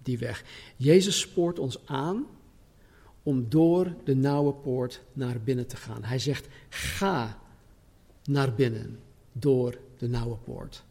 die 0.03 0.19
weg. 0.19 0.45
Jezus 0.77 1.21
spoort 1.21 1.59
ons 1.59 1.87
aan 1.87 2.27
om 3.23 3.49
door 3.49 3.95
de 4.05 4.15
nauwe 4.15 4.53
poort 4.53 5.03
naar 5.13 5.41
binnen 5.41 5.67
te 5.67 5.77
gaan. 5.77 6.05
Hij 6.05 6.19
zegt: 6.19 6.49
ga 6.69 7.39
naar 8.25 8.55
binnen 8.55 9.01
door 9.33 9.79
de 9.99 10.09
nauwe 10.09 10.37
poort. 10.37 10.85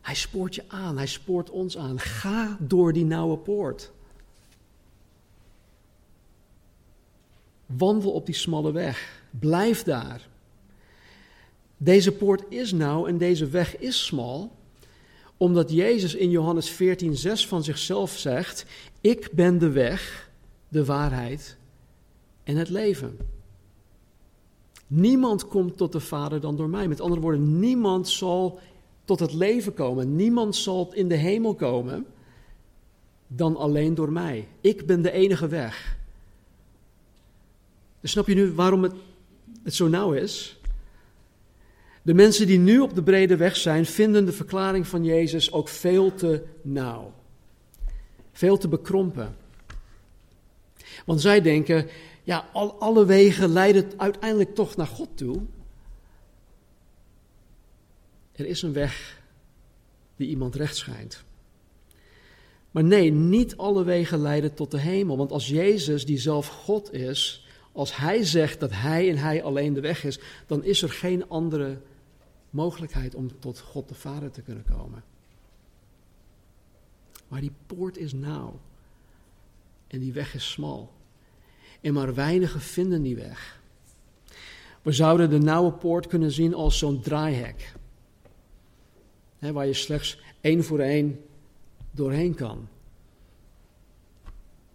Hij 0.00 0.14
spoort 0.14 0.54
je 0.54 0.64
aan, 0.68 0.96
hij 0.96 1.06
spoort 1.06 1.50
ons 1.50 1.76
aan. 1.78 1.98
Ga 1.98 2.56
door 2.60 2.92
die 2.92 3.04
nauwe 3.04 3.38
poort. 3.38 3.92
Wandel 7.66 8.12
op 8.12 8.26
die 8.26 8.34
smalle 8.34 8.72
weg. 8.72 9.22
Blijf 9.30 9.82
daar. 9.82 10.28
Deze 11.76 12.12
poort 12.12 12.44
is 12.48 12.72
nauw 12.72 13.06
en 13.06 13.18
deze 13.18 13.48
weg 13.48 13.76
is 13.76 14.04
smal, 14.04 14.56
omdat 15.42 15.70
Jezus 15.70 16.14
in 16.14 16.30
Johannes 16.30 16.72
14:6 16.72 16.76
van 17.48 17.64
zichzelf 17.64 18.18
zegt: 18.18 18.66
Ik 19.00 19.28
ben 19.32 19.58
de 19.58 19.70
weg, 19.70 20.30
de 20.68 20.84
waarheid 20.84 21.56
en 22.44 22.56
het 22.56 22.68
leven. 22.68 23.18
Niemand 24.86 25.46
komt 25.48 25.76
tot 25.76 25.92
de 25.92 26.00
Vader 26.00 26.40
dan 26.40 26.56
door 26.56 26.68
mij. 26.68 26.88
Met 26.88 27.00
andere 27.00 27.20
woorden, 27.20 27.58
niemand 27.58 28.08
zal 28.08 28.58
tot 29.04 29.20
het 29.20 29.32
leven 29.32 29.74
komen. 29.74 30.16
Niemand 30.16 30.56
zal 30.56 30.90
in 30.94 31.08
de 31.08 31.14
hemel 31.14 31.54
komen 31.54 32.06
dan 33.26 33.56
alleen 33.56 33.94
door 33.94 34.12
mij. 34.12 34.48
Ik 34.60 34.86
ben 34.86 35.02
de 35.02 35.10
enige 35.10 35.48
weg. 35.48 35.96
Dus 38.00 38.10
snap 38.10 38.26
je 38.26 38.34
nu 38.34 38.52
waarom 38.52 38.82
het, 38.82 38.94
het 39.62 39.74
zo 39.74 39.88
nauw 39.88 40.12
is? 40.12 40.60
De 42.02 42.14
mensen 42.14 42.46
die 42.46 42.58
nu 42.58 42.78
op 42.78 42.94
de 42.94 43.02
brede 43.02 43.36
weg 43.36 43.56
zijn, 43.56 43.86
vinden 43.86 44.24
de 44.24 44.32
verklaring 44.32 44.86
van 44.86 45.04
Jezus 45.04 45.52
ook 45.52 45.68
veel 45.68 46.14
te 46.14 46.42
nauw. 46.62 47.12
Veel 48.32 48.58
te 48.58 48.68
bekrompen. 48.68 49.36
Want 51.04 51.20
zij 51.20 51.40
denken, 51.40 51.88
ja, 52.22 52.48
al, 52.52 52.80
alle 52.80 53.04
wegen 53.04 53.48
leiden 53.48 53.90
uiteindelijk 53.96 54.54
toch 54.54 54.76
naar 54.76 54.86
God 54.86 55.08
toe. 55.14 55.40
Er 58.32 58.46
is 58.46 58.62
een 58.62 58.72
weg 58.72 59.20
die 60.16 60.28
iemand 60.28 60.54
recht 60.54 60.76
schijnt. 60.76 61.24
Maar 62.70 62.84
nee, 62.84 63.12
niet 63.12 63.56
alle 63.56 63.84
wegen 63.84 64.20
leiden 64.20 64.54
tot 64.54 64.70
de 64.70 64.78
hemel. 64.78 65.16
Want 65.16 65.32
als 65.32 65.48
Jezus, 65.48 66.06
die 66.06 66.18
zelf 66.18 66.46
God 66.46 66.92
is, 66.92 67.46
als 67.72 67.96
Hij 67.96 68.24
zegt 68.24 68.60
dat 68.60 68.70
Hij 68.72 69.10
en 69.10 69.16
Hij 69.16 69.42
alleen 69.42 69.72
de 69.72 69.80
weg 69.80 70.04
is, 70.04 70.18
dan 70.46 70.64
is 70.64 70.82
er 70.82 70.90
geen 70.90 71.28
andere 71.28 71.78
mogelijkheid 72.52 73.14
om 73.14 73.40
tot 73.40 73.60
God 73.60 73.88
de 73.88 73.94
Vader 73.94 74.30
te 74.30 74.42
kunnen 74.42 74.64
komen. 74.64 75.04
Maar 77.28 77.40
die 77.40 77.52
poort 77.66 77.96
is 77.96 78.12
nauw. 78.12 78.60
En 79.86 80.00
die 80.00 80.12
weg 80.12 80.34
is 80.34 80.50
smal. 80.50 80.92
En 81.80 81.92
maar 81.92 82.14
weinigen 82.14 82.60
vinden 82.60 83.02
die 83.02 83.16
weg. 83.16 83.60
We 84.82 84.92
zouden 84.92 85.30
de 85.30 85.38
nauwe 85.38 85.72
poort 85.72 86.06
kunnen 86.06 86.32
zien 86.32 86.54
als 86.54 86.78
zo'n 86.78 87.00
draaihek. 87.00 87.74
Waar 89.38 89.66
je 89.66 89.74
slechts 89.74 90.20
één 90.40 90.64
voor 90.64 90.80
één 90.80 91.24
doorheen 91.90 92.34
kan. 92.34 92.68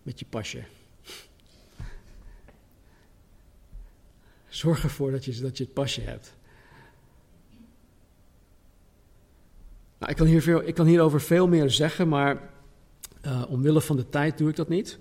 Met 0.04 0.20
je 0.20 0.26
pasje. 0.26 0.64
Zorg 4.48 4.84
ervoor 4.84 5.12
dat 5.12 5.26
je, 5.26 5.42
dat 5.42 5.58
je 5.58 5.64
het 5.64 5.74
pasje 5.74 6.02
hebt. 6.02 6.37
Nou, 10.00 10.12
ik, 10.12 10.18
kan 10.18 10.28
hier 10.28 10.42
veel, 10.42 10.68
ik 10.68 10.76
kan 10.76 10.86
hierover 10.86 11.22
veel 11.22 11.48
meer 11.48 11.70
zeggen, 11.70 12.08
maar 12.08 12.50
uh, 13.26 13.44
omwille 13.50 13.82
van 13.82 13.96
de 13.96 14.10
tijd 14.10 14.38
doe 14.38 14.50
ik 14.50 14.56
dat 14.56 14.70
niet. 14.70 15.00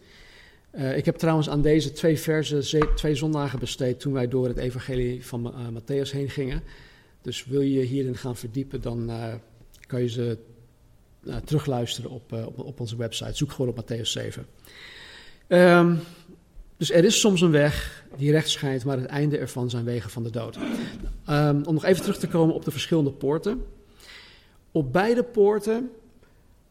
Uh, 0.74 0.96
ik 0.96 1.04
heb 1.04 1.16
trouwens 1.16 1.48
aan 1.48 1.62
deze 1.62 1.92
twee 1.92 2.18
versen 2.18 2.94
twee 2.94 3.14
zondagen 3.14 3.58
besteed 3.58 4.00
toen 4.00 4.12
wij 4.12 4.28
door 4.28 4.48
het 4.48 4.56
evangelie 4.56 5.26
van 5.26 5.46
uh, 5.46 5.80
Matthäus 5.80 6.10
heen 6.10 6.30
gingen. 6.30 6.62
Dus 7.22 7.44
wil 7.44 7.60
je 7.60 7.80
hierin 7.80 8.16
gaan 8.16 8.36
verdiepen, 8.36 8.80
dan 8.80 9.10
kan 9.86 10.00
je 10.00 10.08
ze 10.08 10.38
terugluisteren 11.44 12.10
op, 12.10 12.32
op, 12.56 12.80
onze 12.80 12.96
website. 12.96 13.36
Zoek 13.36 13.52
gewoon 13.52 13.74
op 13.76 13.84
Matthäus 13.84 14.00
7. 14.00 14.46
Um, 15.48 15.98
dus 16.76 16.92
er 16.92 17.04
is 17.04 17.20
soms 17.20 17.40
een 17.40 17.50
weg 17.50 18.04
die 18.16 18.30
recht 18.30 18.48
schijnt, 18.48 18.84
maar 18.84 18.96
het 18.96 19.06
einde 19.06 19.38
ervan 19.38 19.70
zijn 19.70 19.84
wegen 19.84 20.10
van 20.10 20.22
de 20.22 20.30
dood. 20.30 20.56
Um, 21.30 21.64
om 21.64 21.74
nog 21.74 21.84
even 21.84 22.02
terug 22.02 22.18
te 22.18 22.28
komen 22.28 22.54
op 22.54 22.64
de 22.64 22.70
verschillende 22.70 23.12
poorten. 23.12 23.62
Op 24.76 24.92
beide 24.92 25.24
poorten 25.24 25.90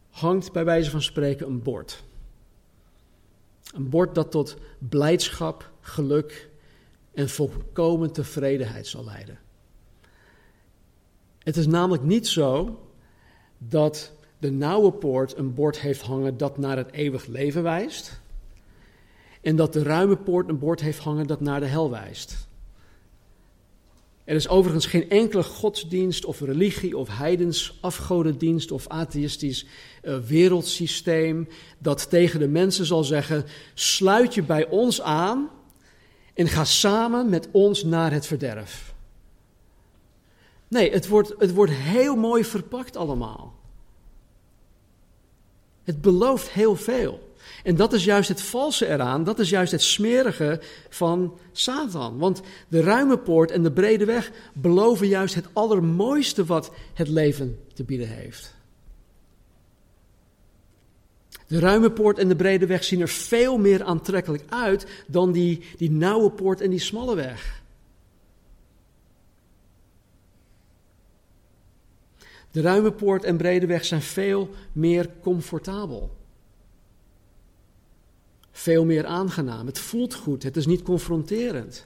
hangt 0.10 0.52
bij 0.52 0.66
wijze 0.66 0.90
van 0.90 1.02
spreken 1.02 1.48
een 1.48 1.62
bord. 1.62 2.04
Een 3.74 3.90
bord 3.90 4.16
dat 4.16 4.32
tot 4.32 4.58
blijdschap, 4.80 5.72
geluk 5.80 6.50
en 7.14 7.30
volkomen 7.30 8.12
tevredenheid 8.12 8.88
zal 8.88 9.04
leiden. 9.04 9.40
Het 11.40 11.58
is 11.58 11.68
namelijk 11.68 12.04
niet 12.04 12.28
zo 12.28 12.80
dat 13.58 14.12
de 14.38 14.52
nauwe 14.52 14.92
poort 14.92 15.38
een 15.38 15.54
bord 15.54 15.80
heeft 15.80 16.02
hangen 16.02 16.38
dat 16.38 16.58
naar 16.58 16.78
het 16.78 16.92
eeuwig 16.92 17.26
leven 17.26 17.64
wijst. 17.64 18.22
En 19.42 19.56
dat 19.56 19.74
de 19.74 19.84
ruime 19.84 20.18
poort 20.18 20.50
een 20.50 20.60
bord 20.60 20.82
heeft 20.82 21.00
hangen 21.00 21.28
dat 21.28 21.40
naar 21.40 21.60
de 21.60 21.66
hel 21.66 21.90
wijst. 21.90 22.48
Er 24.26 24.36
is 24.36 24.48
overigens 24.48 24.86
geen 24.86 25.10
enkele 25.10 25.44
godsdienst 25.44 26.26
of 26.26 26.40
religie 26.40 26.98
of 26.98 27.18
heidens 27.18 27.78
afgodendienst 27.82 28.72
of 28.72 28.88
atheïstisch 28.88 29.66
uh, 30.04 30.18
wereldsysteem 30.18 31.48
dat 31.78 32.10
tegen 32.10 32.40
de 32.40 32.48
mensen 32.48 32.86
zal 32.86 33.04
zeggen: 33.04 33.46
sluit 33.74 34.34
je 34.34 34.44
bij 34.44 34.68
ons 34.68 35.02
aan 35.02 35.50
en 36.34 36.48
ga 36.48 36.64
samen 36.64 37.30
met 37.30 37.48
ons 37.52 37.84
naar 37.84 38.12
het 38.12 38.26
verderf. 38.26 38.94
Nee, 40.68 40.92
het 40.92 41.08
wordt, 41.08 41.34
het 41.38 41.54
wordt 41.54 41.72
heel 41.72 42.16
mooi 42.16 42.46
verpakt 42.46 42.96
allemaal. 42.96 43.54
Het 45.84 46.02
belooft 46.02 46.50
heel 46.50 46.76
veel. 46.76 47.25
En 47.64 47.76
dat 47.76 47.94
is 47.94 48.04
juist 48.04 48.30
het 48.30 48.42
valse 48.42 48.88
eraan, 48.88 49.24
dat 49.24 49.40
is 49.40 49.50
juist 49.50 49.72
het 49.72 49.82
smerige 49.82 50.62
van 50.90 51.38
Satan. 51.52 52.18
Want 52.18 52.42
de 52.68 52.82
ruime 52.82 53.18
poort 53.18 53.52
en 53.52 53.64
de 53.64 53.72
brede 53.72 54.06
weg 54.06 54.32
beloven 54.54 55.08
juist 55.08 55.36
het 55.36 55.48
allermooiste 55.54 56.46
wat 56.46 56.72
het 56.94 57.08
leven 57.08 57.60
te 57.74 57.84
bieden 57.84 58.10
heeft. 58.10 58.54
De 61.48 61.60
ruime 61.60 61.92
poort 61.92 62.18
en 62.18 62.28
de 62.28 62.36
brede 62.36 62.66
weg 62.66 62.84
zien 62.84 63.02
er 63.02 63.10
veel 63.10 63.58
meer 63.58 63.84
aantrekkelijk 63.84 64.44
uit 64.50 64.86
dan 65.08 65.32
die, 65.32 65.64
die 65.78 65.92
nauwe 65.92 66.32
poort 66.32 66.62
en 66.62 66.70
die 66.70 66.80
smalle 66.80 67.16
weg. 67.16 67.64
De 72.52 72.62
ruime 72.62 72.92
poort 72.92 73.24
en 73.24 73.38
brede 73.38 73.66
weg 73.66 73.86
zijn 73.86 74.02
veel 74.02 74.50
meer 74.72 75.10
comfortabel 75.22 76.16
veel 78.58 78.86
meer 78.86 79.06
aangenaam. 79.06 79.66
Het 79.66 79.80
voelt 79.80 80.14
goed, 80.14 80.44
het 80.44 80.58
is 80.58 80.66
niet 80.66 80.82
confronterend. 80.82 81.86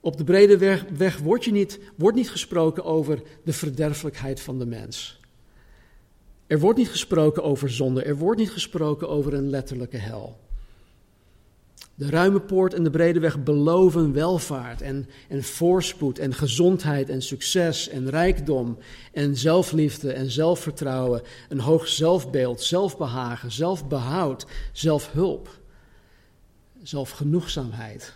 Op 0.00 0.16
de 0.16 0.24
brede 0.24 0.84
weg, 0.96 1.18
wordt, 1.18 1.44
je 1.44 1.52
niet, 1.52 1.80
wordt 1.96 2.16
niet 2.16 2.30
gesproken 2.30 2.84
over 2.84 3.22
de 3.44 3.52
verderfelijkheid 3.52 4.40
van 4.40 4.58
de 4.58 4.66
mens. 4.66 5.20
Er 6.46 6.58
wordt 6.58 6.78
niet 6.78 6.88
gesproken 6.88 7.42
over 7.42 7.70
zonde, 7.70 8.02
er 8.02 8.16
wordt 8.16 8.40
niet 8.40 8.50
gesproken 8.50 9.08
over 9.08 9.34
een 9.34 9.50
letterlijke 9.50 9.96
hel. 9.96 10.38
De 11.96 12.10
ruime 12.10 12.40
poort 12.40 12.74
en 12.74 12.82
de 12.84 12.90
brede 12.90 13.20
weg 13.20 13.42
beloven 13.42 14.12
welvaart 14.12 14.82
en, 14.82 15.08
en 15.28 15.42
voorspoed 15.42 16.18
en 16.18 16.34
gezondheid 16.34 17.08
en 17.08 17.22
succes 17.22 17.88
en 17.88 18.10
rijkdom 18.10 18.78
en 19.12 19.36
zelfliefde 19.36 20.12
en 20.12 20.30
zelfvertrouwen, 20.30 21.22
een 21.48 21.60
hoog 21.60 21.88
zelfbeeld, 21.88 22.62
zelfbehagen, 22.62 23.52
zelfbehoud, 23.52 24.46
zelfhulp, 24.72 25.58
zelfgenoegzaamheid, 26.82 28.12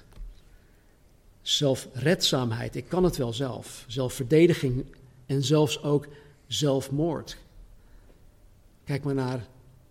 zelfredzaamheid, 1.43 2.77
ik 2.77 2.89
kan 2.89 3.05
het 3.05 3.17
wel 3.17 3.33
zelf, 3.33 3.85
zelfverdediging 3.89 4.87
en 5.27 5.43
zelfs 5.45 5.83
ook 5.83 6.09
zelfmoord. 6.47 7.39
Kijk 8.85 9.05
maar 9.05 9.15
naar 9.15 9.47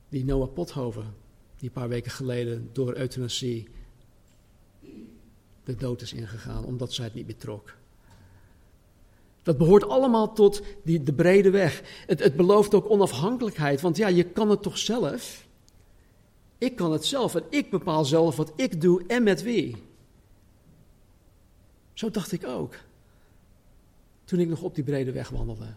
die 0.09 0.25
Noah 0.25 0.53
Pothoven, 0.53 1.13
die 1.57 1.67
een 1.67 1.81
paar 1.81 1.89
weken 1.89 2.11
geleden 2.11 2.69
door 2.73 2.95
euthanasie 2.95 3.67
de 5.67 5.75
dood 5.75 6.01
is 6.01 6.13
ingegaan, 6.13 6.65
omdat 6.65 6.93
zij 6.93 7.05
het 7.05 7.13
niet 7.13 7.27
betrok. 7.27 7.73
Dat 9.43 9.57
behoort 9.57 9.87
allemaal 9.87 10.33
tot 10.33 10.61
die, 10.83 11.03
de 11.03 11.13
brede 11.13 11.49
weg. 11.49 11.81
Het, 12.05 12.19
het 12.19 12.35
belooft 12.35 12.73
ook 12.73 12.89
onafhankelijkheid, 12.89 13.81
want 13.81 13.97
ja, 13.97 14.07
je 14.07 14.23
kan 14.23 14.49
het 14.49 14.61
toch 14.61 14.77
zelf? 14.77 15.45
Ik 16.57 16.75
kan 16.75 16.91
het 16.91 17.05
zelf 17.05 17.35
en 17.35 17.43
ik 17.49 17.69
bepaal 17.69 18.05
zelf 18.05 18.35
wat 18.35 18.53
ik 18.55 18.81
doe 18.81 19.03
en 19.07 19.23
met 19.23 19.43
wie. 19.43 19.75
Zo 21.93 22.09
dacht 22.09 22.31
ik 22.31 22.45
ook. 22.45 22.75
Toen 24.25 24.39
ik 24.39 24.47
nog 24.47 24.61
op 24.61 24.75
die 24.75 24.83
brede 24.83 25.11
weg 25.11 25.29
wandelde. 25.29 25.73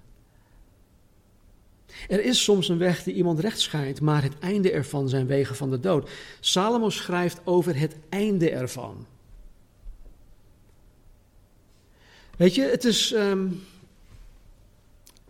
Er 2.08 2.24
is 2.24 2.44
soms 2.44 2.68
een 2.68 2.78
weg 2.78 3.02
die 3.02 3.14
iemand 3.14 3.40
recht 3.40 3.60
schijnt, 3.60 4.00
maar 4.00 4.22
het 4.22 4.38
einde 4.38 4.70
ervan 4.70 5.08
zijn 5.08 5.26
wegen 5.26 5.56
van 5.56 5.70
de 5.70 5.80
dood. 5.80 6.10
Salomo 6.40 6.90
schrijft 6.90 7.40
over 7.44 7.78
het 7.78 7.96
einde 8.08 8.50
ervan. 8.50 9.06
Weet 12.40 12.54
je, 12.54 12.62
het 12.62 12.84
is, 12.84 13.12
um, 13.12 13.62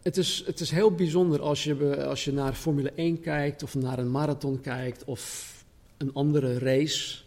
het 0.03 0.17
is, 0.17 0.43
het 0.47 0.61
is 0.61 0.71
heel 0.71 0.95
bijzonder 0.95 1.41
als 1.41 1.65
je, 1.65 2.05
als 2.07 2.25
je 2.25 2.33
naar 2.33 2.55
Formule 2.55 2.93
1 2.93 3.21
kijkt 3.21 3.63
of 3.63 3.75
naar 3.75 3.99
een 3.99 4.11
marathon 4.11 4.61
kijkt 4.61 5.05
of 5.05 5.55
een 5.97 6.13
andere 6.13 6.59
race. 6.59 7.23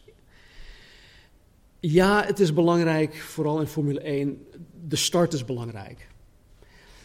Ja, 1.79 2.23
het 2.25 2.39
is 2.39 2.53
belangrijk, 2.53 3.15
vooral 3.15 3.59
in 3.59 3.67
Formule 3.67 3.99
1, 3.99 4.47
de 4.87 4.95
start 4.95 5.33
is 5.33 5.45
belangrijk. 5.45 6.07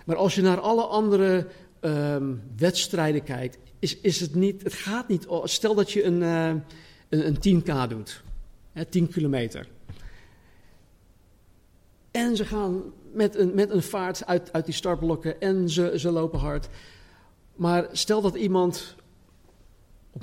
Maar 0.04 0.16
als 0.16 0.34
je 0.34 0.42
naar 0.42 0.60
alle 0.60 0.82
andere 0.82 1.46
um, 1.80 2.42
wedstrijden 2.56 3.22
kijkt, 3.22 3.58
is, 3.78 4.00
is 4.00 4.20
het 4.20 4.34
niet, 4.34 4.62
het 4.62 4.74
gaat 4.74 5.08
niet, 5.08 5.26
stel 5.44 5.74
dat 5.74 5.92
je 5.92 6.04
een, 6.04 6.20
een, 6.20 6.62
een 7.08 7.62
10k 7.62 7.88
doet, 7.88 8.22
hè, 8.72 8.84
10 8.84 9.08
kilometer. 9.08 9.68
En 12.18 12.37
ze 12.37 12.44
gaan 12.44 12.83
met 13.12 13.37
een, 13.37 13.54
met 13.54 13.70
een 13.70 13.83
vaart 13.83 14.26
uit, 14.26 14.52
uit 14.52 14.64
die 14.64 14.74
startblokken 14.74 15.40
en 15.40 15.70
ze, 15.70 15.92
ze 15.96 16.11
lopen 16.11 16.38
hard. 16.38 16.68
Maar 17.54 17.88
stel 17.92 18.20
dat 18.20 18.35
iemand 18.35 18.94
op 20.11 20.22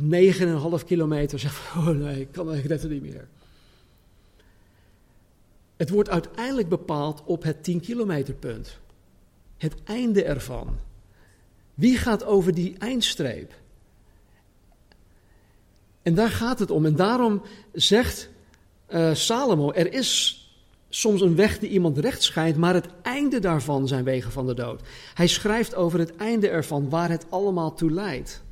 9,5 0.79 0.86
kilometer 0.86 1.39
zegt: 1.39 1.60
Oh 1.77 1.88
nee, 1.88 2.19
ik 2.19 2.31
kan 2.31 2.53
ik 2.53 2.89
niet 2.89 3.01
meer. 3.01 3.27
Het 5.75 5.89
wordt 5.89 6.10
uiteindelijk 6.10 6.69
bepaald 6.69 7.23
op 7.25 7.43
het 7.43 7.63
10 7.63 7.79
kilometer 7.79 8.34
punt. 8.34 8.77
Het 9.58 9.75
einde 9.84 10.23
ervan. 10.23 10.77
Wie 11.73 11.97
gaat 11.97 12.23
over 12.23 12.53
die 12.53 12.77
eindstreep? 12.77 13.53
En 16.01 16.15
daar 16.15 16.31
gaat 16.31 16.60
het 16.60 16.71
om. 16.71 16.86
En 16.86 16.95
daarom 16.95 17.41
zegt 17.73 18.29
uh, 18.89 19.13
Salomo: 19.13 19.71
er 19.71 19.93
is 19.93 20.44
soms 20.95 21.21
een 21.21 21.36
weg 21.36 21.60
die 21.60 21.69
iemand 21.69 21.97
recht 21.97 22.23
schijnt, 22.23 22.58
maar 22.58 22.73
het 22.73 22.88
einde 23.01 23.39
daarvan 23.39 23.88
zijn 23.88 24.03
wegen 24.03 24.31
van 24.31 24.47
de 24.47 24.53
dood. 24.53 24.81
Hij 25.13 25.27
schrijft 25.27 25.75
over 25.75 25.99
het 25.99 26.15
einde 26.15 26.49
ervan, 26.49 26.89
waar 26.89 27.10
het 27.10 27.25
allemaal 27.29 27.73
toe 27.73 27.91
leidt. 27.91 28.43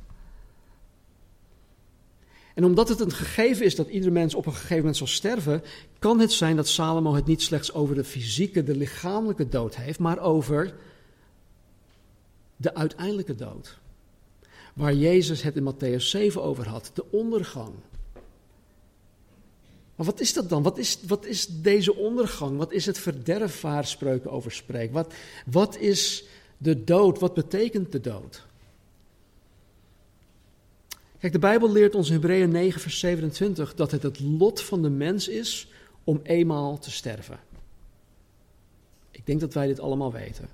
En 2.54 2.64
omdat 2.64 2.88
het 2.88 3.00
een 3.00 3.12
gegeven 3.12 3.64
is 3.64 3.74
dat 3.74 3.88
ieder 3.88 4.12
mens 4.12 4.34
op 4.34 4.46
een 4.46 4.52
gegeven 4.52 4.76
moment 4.76 4.96
zal 4.96 5.06
sterven, 5.06 5.62
kan 5.98 6.20
het 6.20 6.32
zijn 6.32 6.56
dat 6.56 6.68
Salomo 6.68 7.14
het 7.14 7.26
niet 7.26 7.42
slechts 7.42 7.72
over 7.72 7.94
de 7.94 8.04
fysieke, 8.04 8.62
de 8.62 8.76
lichamelijke 8.76 9.48
dood 9.48 9.76
heeft, 9.76 9.98
maar 9.98 10.18
over 10.18 10.74
de 12.56 12.74
uiteindelijke 12.74 13.34
dood. 13.34 13.78
Waar 14.74 14.94
Jezus 14.94 15.42
het 15.42 15.56
in 15.56 15.74
Matthäus 15.74 16.04
7 16.04 16.42
over 16.42 16.68
had, 16.68 16.90
de 16.94 17.04
ondergang. 17.10 17.72
Maar 19.96 20.06
wat 20.06 20.20
is 20.20 20.32
dat 20.32 20.48
dan? 20.48 20.62
Wat 20.62 20.78
is, 20.78 20.98
wat 21.06 21.26
is 21.26 21.46
deze 21.46 21.94
ondergang? 21.94 22.56
Wat 22.58 22.72
is 22.72 22.86
het 22.86 22.98
verderf 22.98 23.60
waar 23.60 23.86
spreuken 23.86 24.30
over 24.30 24.52
spreekt? 24.52 24.92
Wat, 24.92 25.14
wat 25.46 25.76
is 25.76 26.24
de 26.58 26.84
dood? 26.84 27.18
Wat 27.18 27.34
betekent 27.34 27.92
de 27.92 28.00
dood? 28.00 28.46
Kijk, 31.18 31.32
de 31.32 31.38
Bijbel 31.38 31.72
leert 31.72 31.94
ons 31.94 32.08
in 32.08 32.14
Hebreeën 32.14 32.50
9, 32.50 32.80
vers 32.80 32.98
27 32.98 33.74
dat 33.74 33.90
het 33.90 34.02
het 34.02 34.20
lot 34.20 34.60
van 34.60 34.82
de 34.82 34.90
mens 34.90 35.28
is 35.28 35.68
om 36.04 36.20
eenmaal 36.22 36.78
te 36.78 36.90
sterven. 36.90 37.38
Ik 39.10 39.26
denk 39.26 39.40
dat 39.40 39.54
wij 39.54 39.66
dit 39.66 39.80
allemaal 39.80 40.12
weten. 40.12 40.48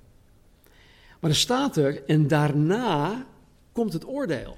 Maar 1.19 1.29
er 1.29 1.35
staat 1.35 1.77
er, 1.77 2.05
en 2.05 2.27
daarna 2.27 3.25
komt 3.71 3.93
het 3.93 4.07
oordeel. 4.07 4.57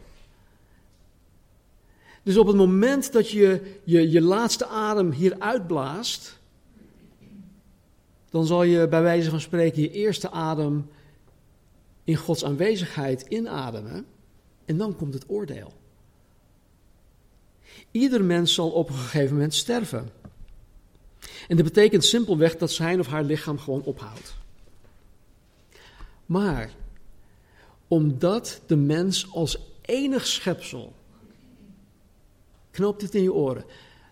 Dus 2.23 2.37
op 2.37 2.47
het 2.47 2.55
moment 2.55 3.11
dat 3.11 3.29
je 3.29 3.79
je, 3.83 4.11
je 4.11 4.21
laatste 4.21 4.65
adem 4.65 5.11
hier 5.11 5.39
uitblaast, 5.39 6.39
dan 8.29 8.45
zal 8.45 8.63
je 8.63 8.87
bij 8.87 9.01
wijze 9.01 9.29
van 9.29 9.41
spreken 9.41 9.81
je 9.81 9.91
eerste 9.91 10.31
adem 10.31 10.89
in 12.03 12.15
Gods 12.15 12.45
aanwezigheid 12.45 13.21
inademen. 13.21 14.05
En 14.65 14.77
dan 14.77 14.95
komt 14.95 15.13
het 15.13 15.23
oordeel. 15.27 15.73
Ieder 17.91 18.23
mens 18.23 18.53
zal 18.53 18.69
op 18.69 18.89
een 18.89 18.95
gegeven 18.95 19.33
moment 19.33 19.53
sterven. 19.53 20.09
En 21.47 21.55
dat 21.55 21.65
betekent 21.65 22.03
simpelweg 22.03 22.57
dat 22.57 22.71
zijn 22.71 22.99
of 22.99 23.07
haar 23.07 23.23
lichaam 23.23 23.59
gewoon 23.59 23.83
ophoudt. 23.83 24.35
Maar 26.25 26.71
omdat 27.87 28.61
de 28.67 28.75
mens 28.75 29.31
als 29.31 29.57
enig 29.81 30.27
schepsel 30.27 30.93
Knoop 32.73 32.99
dit 32.99 33.15
in 33.15 33.23
je 33.23 33.33
oren. 33.33 33.65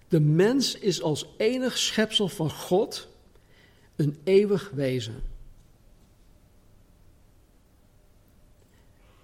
De 0.08 0.20
mens 0.20 0.76
is 0.78 1.02
als 1.02 1.34
enig 1.38 1.78
schepsel 1.78 2.28
van 2.28 2.52
God 2.52 3.08
een 3.96 4.18
eeuwig 4.24 4.72
wezen. 4.74 5.24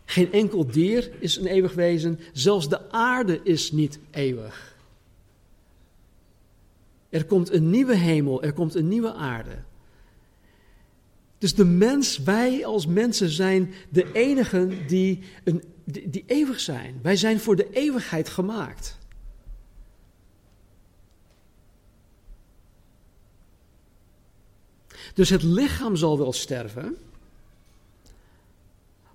Geen 0.06 0.32
enkel 0.32 0.66
dier 0.66 1.12
is 1.20 1.36
een 1.36 1.46
eeuwig 1.46 1.74
wezen, 1.74 2.20
zelfs 2.34 2.70
de 2.70 2.92
aarde 2.92 3.40
is 3.44 3.72
niet 3.72 4.00
eeuwig. 4.12 4.76
Er 7.10 7.26
komt 7.26 7.52
een 7.52 7.70
nieuwe 7.70 7.96
hemel, 7.96 8.44
er 8.44 8.54
komt 8.54 8.76
een 8.76 8.88
nieuwe 8.88 9.14
aarde. 9.14 9.58
Dus 11.38 11.56
de 11.56 11.66
mens, 11.66 12.18
wij 12.18 12.66
als 12.66 12.88
mensen 12.88 13.30
zijn 13.30 13.74
de 13.90 14.12
enigen 14.12 14.88
die, 14.88 15.20
een, 15.44 15.64
die, 15.84 16.10
die 16.10 16.24
eeuwig 16.28 16.60
zijn. 16.60 17.00
Wij 17.02 17.16
zijn 17.16 17.40
voor 17.40 17.56
de 17.56 17.70
eeuwigheid 17.72 18.30
gemaakt. 18.30 18.98
Dus 25.18 25.30
het 25.30 25.44
lichaam 25.44 25.96
zal 25.96 26.18
wel 26.18 26.34
sterven, 26.34 26.98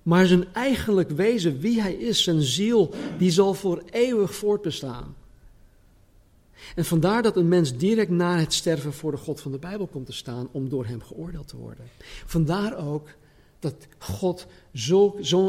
maar 0.01 0.25
zijn 0.25 0.53
eigenlijk 0.53 1.09
wezen, 1.09 1.59
wie 1.59 1.81
hij 1.81 1.93
is, 1.93 2.23
zijn 2.23 2.41
ziel, 2.41 2.93
die 3.17 3.31
zal 3.31 3.53
voor 3.53 3.83
eeuwig 3.91 4.35
voortbestaan. 4.35 5.15
En 6.75 6.85
vandaar 6.85 7.21
dat 7.21 7.35
een 7.35 7.47
mens 7.47 7.77
direct 7.77 8.09
na 8.09 8.37
het 8.37 8.53
sterven 8.53 8.93
voor 8.93 9.11
de 9.11 9.17
God 9.17 9.41
van 9.41 9.51
de 9.51 9.57
Bijbel 9.57 9.87
komt 9.87 10.05
te 10.05 10.13
staan 10.13 10.47
om 10.51 10.69
door 10.69 10.85
hem 10.85 11.01
geoordeeld 11.01 11.47
te 11.47 11.57
worden. 11.57 11.85
Vandaar 12.25 12.77
ook 12.87 13.09
dat 13.59 13.75
God 13.97 14.47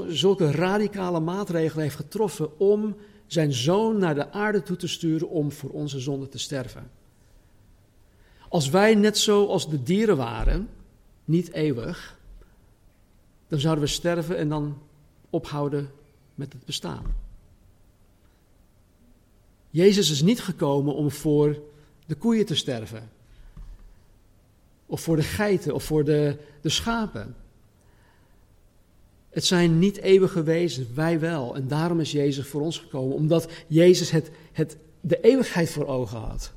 zulke 0.09 0.51
radicale 0.51 1.21
maatregelen 1.21 1.83
heeft 1.83 1.97
getroffen 1.97 2.59
om 2.59 2.97
zijn 3.27 3.53
zoon 3.53 3.99
naar 3.99 4.15
de 4.15 4.31
aarde 4.31 4.63
toe 4.63 4.77
te 4.77 4.89
sturen 4.89 5.29
om 5.29 5.53
voor 5.53 5.71
onze 5.71 6.01
zonde 6.01 6.29
te 6.29 6.39
sterven. 6.39 6.91
Als 8.49 8.69
wij 8.69 8.95
net 8.95 9.19
zo 9.19 9.47
als 9.47 9.69
de 9.69 9.83
dieren 9.83 10.17
waren, 10.17 10.69
niet 11.25 11.53
eeuwig, 11.53 12.19
dan 13.49 13.61
zouden 13.61 13.85
we 13.85 13.91
sterven 13.91 14.37
en 14.37 14.49
dan 14.49 14.79
ophouden 15.31 15.91
met 16.35 16.53
het 16.53 16.65
bestaan. 16.65 17.05
Jezus 19.71 20.11
is 20.11 20.23
niet 20.23 20.41
gekomen 20.41 20.95
om 20.95 21.11
voor 21.11 21.59
de 22.07 22.15
koeien 22.15 22.47
te 22.47 22.55
sterven. 22.55 23.11
Of 24.87 25.01
voor 25.01 25.17
de 25.17 25.23
geiten 25.23 25.75
of 25.75 25.85
voor 25.85 26.05
de, 26.05 26.37
de 26.61 26.69
schapen. 26.69 27.37
Het 29.31 29.45
zijn 29.45 29.79
niet 29.79 29.97
eeuwige 29.97 30.43
wezens, 30.43 30.89
wij 30.95 31.21
wel. 31.21 31.55
En 31.55 31.69
daarom 31.69 32.01
is 32.01 32.13
Jezus 32.13 32.47
voor 32.47 32.61
ons 32.61 32.79
gekomen, 32.79 33.17
omdat 33.17 33.49
Jezus 33.67 34.11
het, 34.11 34.31
het, 34.53 34.77
de 35.01 35.21
eeuwigheid 35.21 35.71
voor 35.71 35.87
ogen 35.87 36.19
had. 36.19 36.53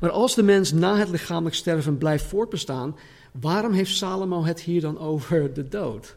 Maar 0.00 0.10
als 0.10 0.34
de 0.34 0.42
mens 0.42 0.72
na 0.72 0.96
het 0.96 1.08
lichamelijk 1.08 1.54
sterven 1.54 1.98
blijft 1.98 2.24
voortbestaan, 2.24 2.96
waarom 3.32 3.72
heeft 3.72 3.96
Salomo 3.96 4.44
het 4.44 4.60
hier 4.60 4.80
dan 4.80 4.98
over 4.98 5.52
de 5.52 5.68
dood? 5.68 6.16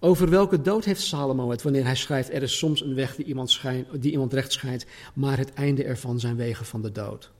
Over 0.00 0.30
welke 0.30 0.60
dood 0.60 0.84
heeft 0.84 1.00
Salomo 1.02 1.50
het 1.50 1.62
wanneer 1.62 1.84
hij 1.84 1.96
schrijft: 1.96 2.32
Er 2.32 2.42
is 2.42 2.58
soms 2.58 2.82
een 2.82 2.94
weg 2.94 3.16
die 3.16 3.24
iemand, 3.24 3.50
schijnt, 3.50 4.02
die 4.02 4.12
iemand 4.12 4.32
recht 4.32 4.52
schijnt, 4.52 4.86
maar 5.14 5.38
het 5.38 5.52
einde 5.52 5.84
ervan 5.84 6.20
zijn 6.20 6.36
wegen 6.36 6.66
van 6.66 6.82
de 6.82 6.92
dood? 6.92 7.30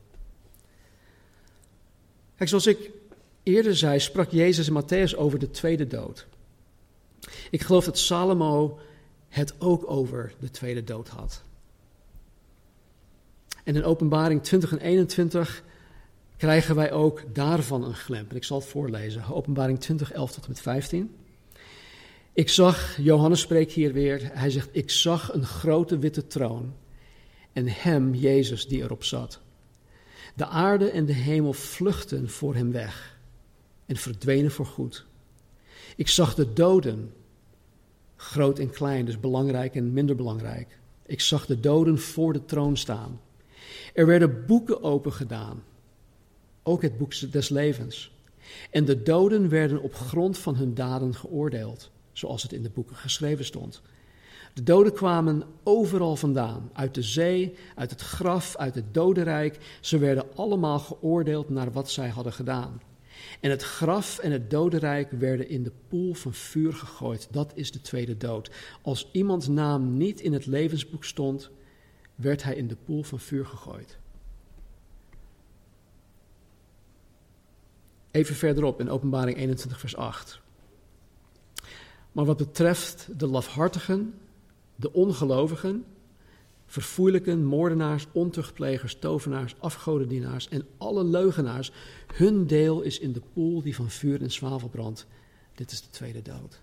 Kijk, 2.36 2.48
zoals 2.48 2.66
ik 2.66 2.90
eerder 3.42 3.76
zei, 3.76 4.00
sprak 4.00 4.30
Jezus 4.30 4.68
in 4.68 4.82
Matthäus 4.82 5.16
over 5.16 5.38
de 5.38 5.50
tweede 5.50 5.86
dood. 5.86 6.26
Ik 7.50 7.62
geloof 7.62 7.84
dat 7.84 7.98
Salomo 7.98 8.78
het 9.28 9.54
ook 9.58 9.90
over 9.90 10.32
de 10.38 10.50
tweede 10.50 10.84
dood 10.84 11.08
had. 11.08 11.42
En 13.68 13.76
in 13.76 13.84
Openbaring 13.84 14.42
20 14.42 14.72
en 14.72 14.78
21 14.78 15.62
krijgen 16.36 16.74
wij 16.74 16.92
ook 16.92 17.22
daarvan 17.32 17.84
een 17.84 17.94
glimp. 17.94 18.30
En 18.30 18.36
ik 18.36 18.44
zal 18.44 18.58
het 18.58 18.68
voorlezen. 18.68 19.24
Openbaring 19.30 19.80
20, 19.80 20.12
11 20.12 20.32
tot 20.32 20.42
en 20.44 20.50
met 20.50 20.60
15. 20.60 21.14
Ik 22.32 22.48
zag, 22.48 22.96
Johannes 22.96 23.40
spreekt 23.40 23.72
hier 23.72 23.92
weer, 23.92 24.30
hij 24.32 24.50
zegt, 24.50 24.68
ik 24.72 24.90
zag 24.90 25.34
een 25.34 25.44
grote 25.44 25.98
witte 25.98 26.26
troon 26.26 26.74
en 27.52 27.68
hem, 27.68 28.14
Jezus, 28.14 28.68
die 28.68 28.82
erop 28.82 29.04
zat. 29.04 29.40
De 30.34 30.46
aarde 30.46 30.90
en 30.90 31.04
de 31.04 31.12
hemel 31.12 31.52
vluchten 31.52 32.30
voor 32.30 32.54
hem 32.54 32.72
weg 32.72 33.18
en 33.86 33.96
verdwenen 33.96 34.50
voor 34.50 34.66
goed. 34.66 35.06
Ik 35.96 36.08
zag 36.08 36.34
de 36.34 36.52
doden, 36.52 37.12
groot 38.16 38.58
en 38.58 38.70
klein, 38.70 39.04
dus 39.04 39.20
belangrijk 39.20 39.74
en 39.74 39.92
minder 39.92 40.16
belangrijk. 40.16 40.78
Ik 41.06 41.20
zag 41.20 41.46
de 41.46 41.60
doden 41.60 41.98
voor 41.98 42.32
de 42.32 42.44
troon 42.44 42.76
staan. 42.76 43.20
Er 43.94 44.06
werden 44.06 44.46
boeken 44.46 44.82
opengedaan, 44.82 45.62
ook 46.62 46.82
het 46.82 46.98
boek 46.98 47.32
des 47.32 47.48
levens. 47.48 48.16
En 48.70 48.84
de 48.84 49.02
doden 49.02 49.48
werden 49.48 49.82
op 49.82 49.94
grond 49.94 50.38
van 50.38 50.56
hun 50.56 50.74
daden 50.74 51.14
geoordeeld, 51.14 51.90
zoals 52.12 52.42
het 52.42 52.52
in 52.52 52.62
de 52.62 52.70
boeken 52.70 52.96
geschreven 52.96 53.44
stond. 53.44 53.82
De 54.54 54.62
doden 54.62 54.92
kwamen 54.92 55.42
overal 55.62 56.16
vandaan, 56.16 56.70
uit 56.72 56.94
de 56.94 57.02
zee, 57.02 57.54
uit 57.74 57.90
het 57.90 58.00
graf, 58.00 58.56
uit 58.56 58.74
het 58.74 58.94
dodenrijk. 58.94 59.58
Ze 59.80 59.98
werden 59.98 60.24
allemaal 60.34 60.78
geoordeeld 60.78 61.48
naar 61.48 61.72
wat 61.72 61.90
zij 61.90 62.08
hadden 62.08 62.32
gedaan. 62.32 62.80
En 63.40 63.50
het 63.50 63.62
graf 63.62 64.18
en 64.18 64.32
het 64.32 64.50
dodenrijk 64.50 65.10
werden 65.10 65.48
in 65.48 65.62
de 65.62 65.72
poel 65.88 66.14
van 66.14 66.34
vuur 66.34 66.72
gegooid. 66.72 67.28
Dat 67.30 67.52
is 67.54 67.72
de 67.72 67.80
tweede 67.80 68.16
dood. 68.16 68.50
Als 68.82 69.08
iemands 69.12 69.48
naam 69.48 69.96
niet 69.96 70.20
in 70.20 70.32
het 70.32 70.46
levensboek 70.46 71.04
stond, 71.04 71.50
werd 72.18 72.42
hij 72.42 72.54
in 72.54 72.68
de 72.68 72.76
poel 72.76 73.02
van 73.02 73.18
vuur 73.18 73.46
gegooid. 73.46 73.98
Even 78.10 78.34
verderop 78.34 78.80
in 78.80 78.90
Openbaring 78.90 79.36
21, 79.36 79.80
vers 79.80 79.96
8. 79.96 80.40
Maar 82.12 82.24
wat 82.24 82.36
betreft 82.36 83.08
de 83.18 83.26
lafhartigen, 83.26 84.14
de 84.76 84.92
ongelovigen, 84.92 85.84
verfoeilijken, 86.66 87.44
moordenaars, 87.44 88.06
ontuchtplegers, 88.12 88.98
tovenaars, 88.98 89.54
afgodendienaars 89.58 90.48
en 90.48 90.66
alle 90.76 91.04
leugenaars, 91.04 91.72
hun 92.14 92.46
deel 92.46 92.80
is 92.80 92.98
in 92.98 93.12
de 93.12 93.22
poel 93.32 93.62
die 93.62 93.74
van 93.74 93.90
vuur 93.90 94.22
en 94.22 94.30
zwavel 94.30 94.68
brandt. 94.68 95.06
Dit 95.54 95.70
is 95.70 95.82
de 95.82 95.90
tweede 95.90 96.22
dood. 96.22 96.60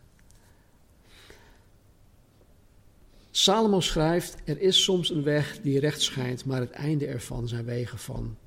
Salomo 3.37 3.79
schrijft: 3.79 4.37
Er 4.43 4.61
is 4.61 4.83
soms 4.83 5.09
een 5.09 5.23
weg 5.23 5.61
die 5.61 5.79
recht 5.79 6.01
schijnt, 6.01 6.45
maar 6.45 6.59
het 6.59 6.71
einde 6.71 7.05
ervan 7.05 7.47
zijn 7.47 7.65
wegen 7.65 7.97
van 7.97 8.37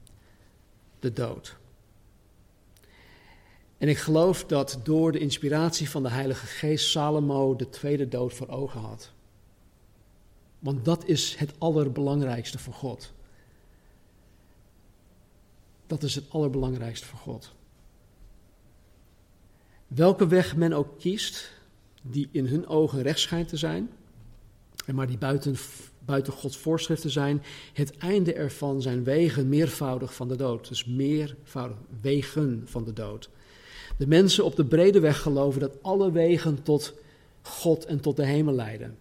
de 0.99 1.13
dood. 1.13 1.57
En 3.79 3.89
ik 3.89 3.99
geloof 3.99 4.45
dat 4.45 4.81
door 4.83 5.13
de 5.13 5.19
inspiratie 5.19 5.91
van 5.91 6.03
de 6.03 6.09
Heilige 6.09 6.47
Geest 6.47 6.89
Salomo 6.89 7.57
de 7.57 7.69
tweede 7.69 8.09
dood 8.09 8.35
voor 8.35 8.49
ogen 8.49 8.81
had. 8.81 9.13
Want 10.59 10.85
dat 10.85 11.05
is 11.05 11.35
het 11.35 11.53
allerbelangrijkste 11.59 12.59
voor 12.59 12.75
God. 12.75 13.13
Dat 15.87 16.03
is 16.03 16.15
het 16.15 16.31
allerbelangrijkste 16.31 17.07
voor 17.07 17.19
God. 17.19 17.55
Welke 19.87 20.27
weg 20.27 20.57
men 20.57 20.73
ook 20.73 20.99
kiest, 20.99 21.53
die 22.03 22.29
in 22.33 22.47
hun 22.47 22.67
ogen 22.67 23.03
recht 23.03 23.21
schijnt 23.21 23.49
te 23.49 23.57
zijn, 23.57 23.91
maar 24.95 25.07
die 25.07 25.19
buiten, 25.19 25.57
buiten 25.99 26.33
Gods 26.33 26.57
voorschriften 26.57 27.11
zijn, 27.11 27.43
het 27.73 27.97
einde 27.97 28.33
ervan 28.33 28.83
zijn 28.83 29.05
wegen 29.05 29.49
meervoudig 29.49 30.15
van 30.15 30.29
de 30.29 30.37
dood. 30.37 30.69
Dus 30.69 30.85
meervoudig 30.85 31.77
wegen 32.01 32.63
van 32.67 32.85
de 32.85 32.93
dood. 32.93 33.29
De 33.97 34.07
mensen 34.07 34.45
op 34.45 34.57
de 34.57 34.65
brede 34.65 35.01
weg 35.01 35.21
geloven 35.21 35.61
dat 35.61 35.83
alle 35.83 36.13
wegen 36.13 36.63
tot 36.63 36.95
God 37.43 37.85
en 37.85 38.01
tot 38.01 38.17
de 38.17 38.25
hemel 38.25 38.55
leiden. 38.55 38.97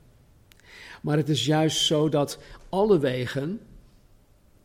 Maar 1.02 1.17
het 1.17 1.30
is 1.30 1.45
juist 1.45 1.78
zo 1.78 2.10
dat 2.10 2.39
alle 2.69 3.00
wegen, 3.00 3.60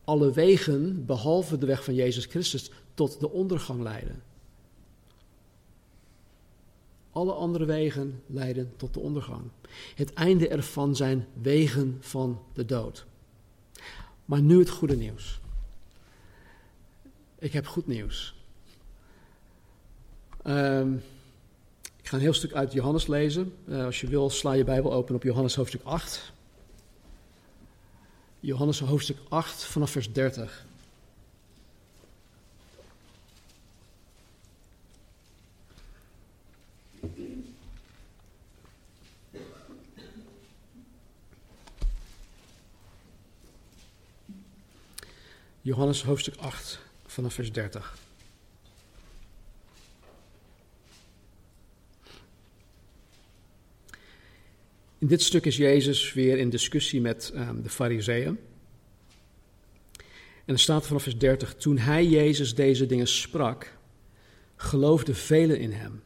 alle 0.03 0.31
wegen, 0.31 1.05
behalve 1.05 1.57
de 1.57 1.65
weg 1.65 1.83
van 1.83 1.93
Jezus 1.93 2.25
Christus, 2.25 2.71
tot 2.93 3.19
de 3.19 3.31
ondergang 3.31 3.81
leiden. 3.81 4.21
Alle 7.13 7.33
andere 7.33 7.65
wegen 7.65 8.21
leiden 8.25 8.73
tot 8.77 8.93
de 8.93 8.99
ondergang. 8.99 9.41
Het 9.95 10.13
einde 10.13 10.47
ervan 10.47 10.95
zijn 10.95 11.27
wegen 11.41 11.97
van 11.99 12.41
de 12.53 12.65
dood. 12.65 13.05
Maar 14.25 14.41
nu 14.41 14.59
het 14.59 14.69
goede 14.69 14.95
nieuws. 14.95 15.39
Ik 17.39 17.53
heb 17.53 17.67
goed 17.67 17.87
nieuws. 17.87 18.35
Um, 20.47 21.03
ik 21.99 22.07
ga 22.07 22.15
een 22.15 22.21
heel 22.21 22.33
stuk 22.33 22.53
uit 22.53 22.73
Johannes 22.73 23.07
lezen. 23.07 23.53
Uh, 23.65 23.85
als 23.85 24.01
je 24.01 24.07
wil, 24.07 24.29
sla 24.29 24.53
je 24.53 24.63
Bijbel 24.63 24.93
open 24.93 25.15
op 25.15 25.23
Johannes 25.23 25.55
hoofdstuk 25.55 25.81
8. 25.83 26.33
Johannes 28.39 28.79
hoofdstuk 28.79 29.17
8 29.29 29.63
vanaf 29.63 29.91
vers 29.91 30.13
30. 30.13 30.65
Johannes 45.65 46.03
hoofdstuk 46.03 46.35
8 46.35 46.79
vanaf 47.05 47.33
vers 47.33 47.51
30. 47.51 47.97
In 54.97 55.07
dit 55.07 55.21
stuk 55.21 55.45
is 55.45 55.57
Jezus 55.57 56.13
weer 56.13 56.37
in 56.37 56.49
discussie 56.49 57.01
met 57.01 57.31
um, 57.35 57.61
de 57.61 57.69
Fariseeën. 57.69 58.39
En 60.45 60.53
er 60.53 60.59
staat 60.59 60.87
vanaf 60.87 61.03
vers 61.03 61.17
30: 61.17 61.55
Toen 61.55 61.77
hij 61.77 62.05
Jezus 62.07 62.55
deze 62.55 62.85
dingen 62.85 63.07
sprak, 63.07 63.77
geloofden 64.55 65.15
velen 65.15 65.59
in 65.59 65.71
hem. 65.71 66.01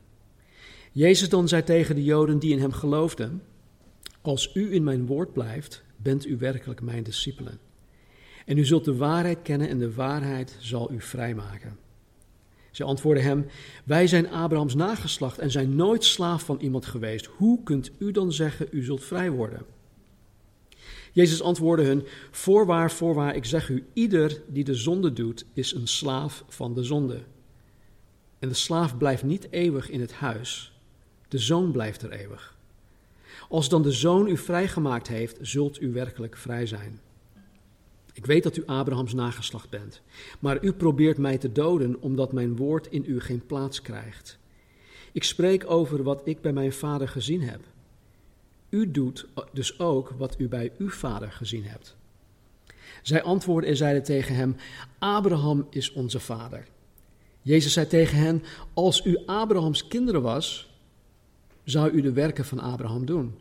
Jezus 0.92 1.30
dan 1.30 1.48
zei 1.48 1.64
tegen 1.64 1.96
de 1.96 2.04
Joden 2.04 2.40
die 2.40 2.52
in 2.52 2.60
hem 2.60 2.72
geloofden: 2.72 3.44
Als 4.22 4.52
u 4.54 4.74
in 4.74 4.84
mijn 4.84 5.06
woord 5.06 5.34
blijft, 5.34 5.84
bent 5.96 6.26
u 6.26 6.38
werkelijk 6.38 6.82
mijn 6.82 7.04
discipelen. 7.04 7.67
En 8.48 8.58
u 8.58 8.66
zult 8.66 8.86
de 8.86 8.96
waarheid 8.96 9.42
kennen 9.42 9.70
en 9.70 9.78
de 9.78 9.94
waarheid 9.94 10.58
zal 10.60 10.92
u 10.92 11.02
vrijmaken. 11.02 11.78
Ze 12.72 12.84
antwoordden 12.84 13.24
hem: 13.24 13.46
Wij 13.84 14.08
zijn 14.08 14.30
Abrahams 14.30 14.76
nageslacht 14.76 15.38
en 15.38 15.52
zijn 15.52 15.76
nooit 15.76 16.04
slaaf 16.04 16.44
van 16.44 16.60
iemand 16.60 16.86
geweest. 16.86 17.26
Hoe 17.26 17.64
kunt 17.64 17.92
u 17.98 18.12
dan 18.12 18.32
zeggen: 18.32 18.68
U 18.72 18.84
zult 18.84 19.04
vrij 19.04 19.32
worden? 19.32 19.66
Jezus 21.12 21.42
antwoordde 21.42 21.86
hun: 21.86 22.06
Voorwaar, 22.32 22.92
voorwaar, 22.92 23.36
ik 23.36 23.46
zeg 23.46 23.70
u: 23.70 23.86
ieder 23.94 24.42
die 24.48 24.64
de 24.64 24.76
zonde 24.76 25.14
doet, 25.14 25.46
is 25.54 25.74
een 25.74 25.88
slaaf 25.88 26.44
van 26.48 26.74
de 26.74 26.84
zonde. 26.84 27.20
En 28.40 28.50
de 28.50 28.56
slaaf 28.56 28.98
blijft 28.98 29.24
niet 29.24 29.48
eeuwig 29.50 29.90
in 29.90 30.02
het 30.02 30.14
huis, 30.14 30.80
de 31.28 31.38
zoon 31.38 31.72
blijft 31.72 32.02
er 32.02 32.12
eeuwig. 32.12 32.56
Als 33.50 33.70
dan 33.70 33.82
de 33.82 33.92
zoon 33.92 34.28
u 34.28 34.38
vrijgemaakt 34.38 35.08
heeft, 35.08 35.38
zult 35.42 35.82
u 35.82 35.92
werkelijk 35.92 36.38
vrij 36.38 36.66
zijn. 36.66 37.00
Ik 38.18 38.26
weet 38.26 38.44
dat 38.44 38.58
u 38.58 38.66
Abrahams 38.66 39.14
nageslacht 39.14 39.70
bent, 39.70 40.02
maar 40.40 40.64
u 40.64 40.74
probeert 40.74 41.18
mij 41.18 41.38
te 41.38 41.52
doden 41.52 42.02
omdat 42.02 42.34
mijn 42.34 42.56
woord 42.56 42.88
in 42.88 43.04
u 43.08 43.20
geen 43.20 43.46
plaats 43.46 43.82
krijgt. 43.82 44.38
Ik 45.12 45.24
spreek 45.24 45.70
over 45.70 46.04
wat 46.04 46.22
ik 46.24 46.42
bij 46.42 46.54
mijn 46.54 46.74
vader 46.74 47.08
gezien 47.08 47.42
heb. 47.42 47.60
U 48.70 48.92
doet 48.92 49.28
dus 49.54 49.80
ook 49.80 50.14
wat 50.18 50.40
u 50.40 50.48
bij 50.48 50.72
uw 50.78 50.90
vader 50.90 51.32
gezien 51.32 51.64
hebt. 51.64 51.96
Zij 53.02 53.24
antwoordden 53.24 53.70
en 53.70 53.78
zeiden 53.78 54.04
tegen 54.04 54.36
hem: 54.36 54.56
Abraham 55.00 55.68
is 55.70 55.92
onze 55.92 56.20
vader. 56.20 56.68
Jezus 57.42 57.74
zei 57.74 57.88
tegen 57.88 58.18
hen: 58.18 58.44
Als 58.74 59.06
u 59.06 59.18
Abrahams 59.26 59.88
kinderen 59.88 60.22
was, 60.22 60.74
zou 61.64 61.92
u 61.92 62.02
de 62.02 62.12
werken 62.12 62.46
van 62.46 62.60
Abraham 62.60 63.06
doen. 63.06 63.36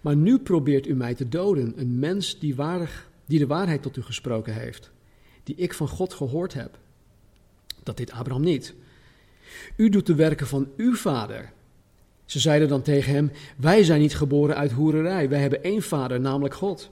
Maar 0.00 0.16
nu 0.16 0.38
probeert 0.38 0.86
u 0.86 0.94
mij 0.94 1.14
te 1.14 1.28
doden, 1.28 1.72
een 1.76 1.98
mens 1.98 2.38
die 2.38 2.54
waardig 2.54 3.07
die 3.28 3.38
de 3.38 3.46
waarheid 3.46 3.82
tot 3.82 3.96
u 3.96 4.02
gesproken 4.02 4.54
heeft, 4.54 4.90
die 5.42 5.56
ik 5.56 5.74
van 5.74 5.88
God 5.88 6.14
gehoord 6.14 6.54
heb. 6.54 6.78
Dat 7.82 7.96
deed 7.96 8.12
Abraham 8.12 8.42
niet. 8.42 8.74
U 9.76 9.88
doet 9.88 10.06
de 10.06 10.14
werken 10.14 10.46
van 10.46 10.68
uw 10.76 10.94
vader. 10.94 11.52
Ze 12.24 12.38
zeiden 12.38 12.68
dan 12.68 12.82
tegen 12.82 13.12
hem: 13.12 13.30
Wij 13.56 13.84
zijn 13.84 14.00
niet 14.00 14.16
geboren 14.16 14.56
uit 14.56 14.72
hoererij, 14.72 15.28
wij 15.28 15.40
hebben 15.40 15.62
één 15.62 15.82
vader, 15.82 16.20
namelijk 16.20 16.54
God. 16.54 16.90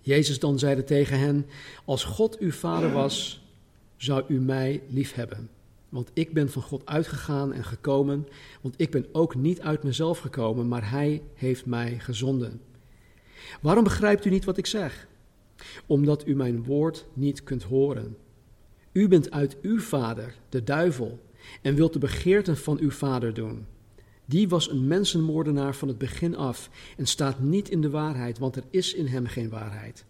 Jezus 0.00 0.38
dan 0.38 0.58
zeide 0.58 0.84
tegen 0.84 1.18
hen: 1.18 1.46
Als 1.84 2.04
God 2.04 2.38
uw 2.38 2.52
vader 2.52 2.92
was, 2.92 3.44
zou 3.96 4.24
u 4.28 4.40
mij 4.40 4.82
liefhebben. 4.88 5.48
Want 5.88 6.10
ik 6.12 6.32
ben 6.32 6.50
van 6.50 6.62
God 6.62 6.86
uitgegaan 6.86 7.52
en 7.52 7.64
gekomen, 7.64 8.28
want 8.60 8.74
ik 8.76 8.90
ben 8.90 9.06
ook 9.12 9.34
niet 9.34 9.60
uit 9.60 9.82
mezelf 9.82 10.18
gekomen, 10.18 10.68
maar 10.68 10.90
Hij 10.90 11.22
heeft 11.34 11.66
mij 11.66 11.98
gezonden. 11.98 12.60
Waarom 13.60 13.84
begrijpt 13.84 14.24
u 14.24 14.30
niet 14.30 14.44
wat 14.44 14.56
ik 14.56 14.66
zeg? 14.66 15.06
Omdat 15.86 16.26
u 16.26 16.34
mijn 16.34 16.64
woord 16.64 17.06
niet 17.12 17.42
kunt 17.42 17.62
horen. 17.62 18.16
U 18.92 19.08
bent 19.08 19.30
uit 19.30 19.56
uw 19.62 19.80
vader, 19.80 20.34
de 20.48 20.64
duivel, 20.64 21.20
en 21.62 21.74
wilt 21.74 21.92
de 21.92 21.98
begeerten 21.98 22.56
van 22.56 22.78
uw 22.78 22.90
vader 22.90 23.34
doen. 23.34 23.66
Die 24.24 24.48
was 24.48 24.70
een 24.70 24.86
mensenmoordenaar 24.86 25.74
van 25.74 25.88
het 25.88 25.98
begin 25.98 26.36
af 26.36 26.70
en 26.96 27.06
staat 27.06 27.40
niet 27.40 27.68
in 27.68 27.80
de 27.80 27.90
waarheid, 27.90 28.38
want 28.38 28.56
er 28.56 28.64
is 28.70 28.94
in 28.94 29.06
hem 29.06 29.26
geen 29.26 29.48
waarheid. 29.48 30.04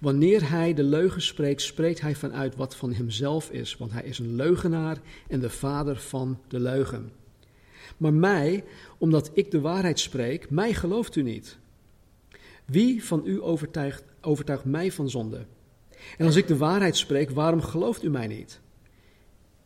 Wanneer 0.00 0.50
hij 0.50 0.74
de 0.74 0.82
leugen 0.82 1.22
spreekt, 1.22 1.62
spreekt 1.62 2.00
hij 2.00 2.14
vanuit 2.14 2.56
wat 2.56 2.76
van 2.76 2.92
hemzelf 2.92 3.50
is, 3.50 3.76
want 3.76 3.92
hij 3.92 4.02
is 4.02 4.18
een 4.18 4.34
leugenaar 4.34 4.98
en 5.28 5.40
de 5.40 5.50
vader 5.50 5.96
van 5.96 6.38
de 6.48 6.60
leugen. 6.60 7.12
Maar 7.96 8.14
mij, 8.14 8.64
omdat 8.98 9.30
ik 9.34 9.50
de 9.50 9.60
waarheid 9.60 9.98
spreek, 9.98 10.50
mij 10.50 10.74
gelooft 10.74 11.16
u 11.16 11.22
niet. 11.22 11.58
Wie 12.72 13.04
van 13.04 13.22
u 13.24 13.42
overtuigt, 13.42 14.04
overtuigt 14.20 14.64
mij 14.64 14.92
van 14.92 15.10
zonde? 15.10 15.46
En 16.18 16.26
als 16.26 16.36
ik 16.36 16.46
de 16.46 16.56
waarheid 16.56 16.96
spreek, 16.96 17.30
waarom 17.30 17.60
gelooft 17.60 18.02
u 18.02 18.10
mij 18.10 18.26
niet? 18.26 18.60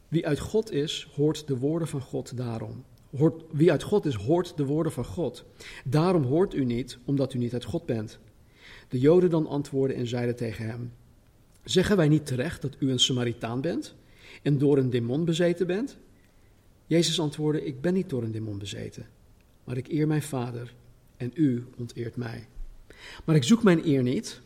Wie 0.08 0.26
uit 0.26 0.38
God 0.38 0.70
is, 0.70 1.08
hoort 1.14 1.46
de 1.46 1.58
woorden 1.58 1.88
van 1.88 2.00
God 2.00 2.36
daarom. 2.36 2.84
Hoort, 3.16 3.42
wie 3.52 3.70
uit 3.70 3.82
God 3.82 4.06
is, 4.06 4.14
hoort 4.14 4.56
de 4.56 4.64
woorden 4.64 4.92
van 4.92 5.04
God. 5.04 5.44
Daarom 5.84 6.22
hoort 6.22 6.54
u 6.54 6.64
niet, 6.64 6.98
omdat 7.04 7.34
u 7.34 7.38
niet 7.38 7.52
uit 7.52 7.64
God 7.64 7.86
bent. 7.86 8.18
De 8.88 8.98
Joden 8.98 9.30
dan 9.30 9.46
antwoordden 9.46 9.96
en 9.96 10.06
zeiden 10.06 10.36
tegen 10.36 10.66
hem: 10.66 10.92
Zeggen 11.64 11.96
wij 11.96 12.08
niet 12.08 12.26
terecht 12.26 12.62
dat 12.62 12.76
u 12.78 12.90
een 12.90 12.98
Samaritaan 12.98 13.60
bent 13.60 13.94
en 14.42 14.58
door 14.58 14.78
een 14.78 14.90
demon 14.90 15.24
bezeten 15.24 15.66
bent? 15.66 15.96
Jezus 16.86 17.20
antwoordde: 17.20 17.64
Ik 17.64 17.80
ben 17.80 17.94
niet 17.94 18.10
door 18.10 18.22
een 18.22 18.32
demon 18.32 18.58
bezeten, 18.58 19.06
maar 19.64 19.76
ik 19.76 19.88
eer 19.88 20.06
mijn 20.06 20.22
Vader 20.22 20.74
en 21.16 21.30
u 21.34 21.66
onteert 21.76 22.16
mij. 22.16 22.46
Maar 23.24 23.37
ik 23.37 23.44
zoek 23.44 23.62
mijn 23.62 23.87
eer 23.87 24.02
niet. 24.02 24.40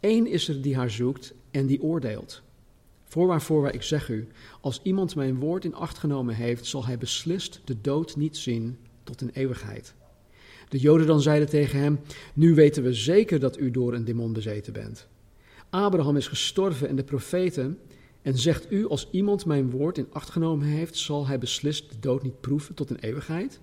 Eén 0.00 0.26
is 0.26 0.48
er 0.48 0.62
die 0.62 0.76
haar 0.76 0.90
zoekt 0.90 1.34
en 1.50 1.66
die 1.66 1.82
oordeelt. 1.82 2.42
Voorwaar, 3.04 3.42
voorwaar, 3.42 3.74
ik 3.74 3.82
zeg 3.82 4.08
u, 4.08 4.28
als 4.60 4.80
iemand 4.82 5.14
mijn 5.14 5.38
woord 5.38 5.64
in 5.64 5.74
acht 5.74 5.98
genomen 5.98 6.34
heeft, 6.34 6.66
zal 6.66 6.86
hij 6.86 6.98
beslist 6.98 7.60
de 7.64 7.80
dood 7.80 8.16
niet 8.16 8.36
zien 8.36 8.78
tot 9.02 9.20
in 9.20 9.30
eeuwigheid. 9.32 9.94
De 10.68 10.78
Joden 10.78 11.06
dan 11.06 11.20
zeiden 11.20 11.48
tegen 11.48 11.78
hem, 11.78 12.00
nu 12.34 12.54
weten 12.54 12.82
we 12.82 12.94
zeker 12.94 13.40
dat 13.40 13.58
u 13.58 13.70
door 13.70 13.94
een 13.94 14.04
demon 14.04 14.32
bezeten 14.32 14.72
bent. 14.72 15.08
Abraham 15.70 16.16
is 16.16 16.28
gestorven 16.28 16.88
en 16.88 16.96
de 16.96 17.04
profeten, 17.04 17.78
en 18.22 18.38
zegt 18.38 18.72
u, 18.72 18.88
als 18.88 19.08
iemand 19.10 19.46
mijn 19.46 19.70
woord 19.70 19.98
in 19.98 20.06
acht 20.12 20.30
genomen 20.30 20.66
heeft, 20.66 20.96
zal 20.96 21.26
hij 21.26 21.38
beslist 21.38 21.90
de 21.90 21.98
dood 22.00 22.22
niet 22.22 22.40
proeven 22.40 22.74
tot 22.74 22.90
in 22.90 22.96
eeuwigheid? 23.00 23.60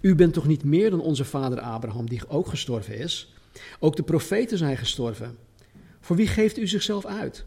U 0.00 0.14
bent 0.14 0.32
toch 0.32 0.46
niet 0.46 0.64
meer 0.64 0.90
dan 0.90 1.00
onze 1.00 1.24
vader 1.24 1.60
Abraham, 1.60 2.08
die 2.08 2.28
ook 2.28 2.46
gestorven 2.46 2.98
is? 2.98 3.34
Ook 3.78 3.96
de 3.96 4.02
profeten 4.02 4.58
zijn 4.58 4.76
gestorven. 4.76 5.36
Voor 6.00 6.16
wie 6.16 6.26
geeft 6.26 6.58
u 6.58 6.66
zichzelf 6.66 7.06
uit? 7.06 7.44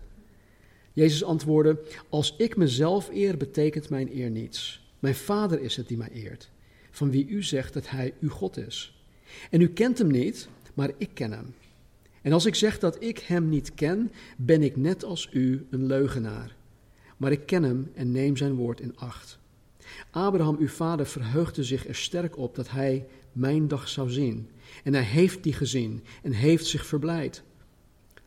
Jezus 0.94 1.24
antwoordde: 1.24 1.80
Als 2.10 2.36
ik 2.38 2.58
mezelf 2.58 3.10
eer, 3.14 3.38
betekent 3.38 3.90
mijn 3.90 4.18
eer 4.18 4.30
niets. 4.30 4.88
Mijn 5.00 5.16
Vader 5.16 5.62
is 5.62 5.76
het 5.76 5.88
die 5.88 5.98
mij 5.98 6.10
eert, 6.14 6.50
van 6.92 7.12
wie 7.12 7.28
u 7.28 7.44
zegt 7.44 7.74
dat 7.74 7.90
hij 7.90 8.14
uw 8.20 8.30
God 8.30 8.58
is. 8.58 9.04
En 9.50 9.62
u 9.62 9.68
kent 9.68 9.98
hem 9.98 10.12
niet, 10.12 10.48
maar 10.74 10.92
ik 10.98 11.10
ken 11.14 11.32
hem. 11.32 11.54
En 12.22 12.34
als 12.34 12.46
ik 12.46 12.56
zeg 12.56 12.80
dat 12.80 13.04
ik 13.04 13.20
hem 13.20 13.50
niet 13.50 13.74
ken, 13.74 14.12
ben 14.38 14.64
ik 14.64 14.76
net 14.76 15.04
als 15.04 15.30
u 15.32 15.68
een 15.70 15.86
leugenaar. 15.86 16.56
Maar 17.18 17.32
ik 17.32 17.46
ken 17.46 17.64
hem 17.64 17.92
en 17.94 18.12
neem 18.12 18.38
zijn 18.38 18.56
woord 18.56 18.80
in 18.80 18.98
acht. 18.98 19.40
Abraham, 20.12 20.58
uw 20.60 20.68
vader, 20.68 21.06
verheugde 21.06 21.64
zich 21.64 21.88
er 21.88 21.96
sterk 21.96 22.38
op 22.38 22.56
dat 22.56 22.70
hij 22.70 23.06
mijn 23.32 23.68
dag 23.68 23.88
zou 23.88 24.10
zien. 24.10 24.50
En 24.84 24.94
hij 24.94 25.04
heeft 25.04 25.44
die 25.44 25.54
gezien 25.54 26.04
en 26.24 26.32
heeft 26.32 26.66
zich 26.66 26.86
verblijd. 26.86 27.44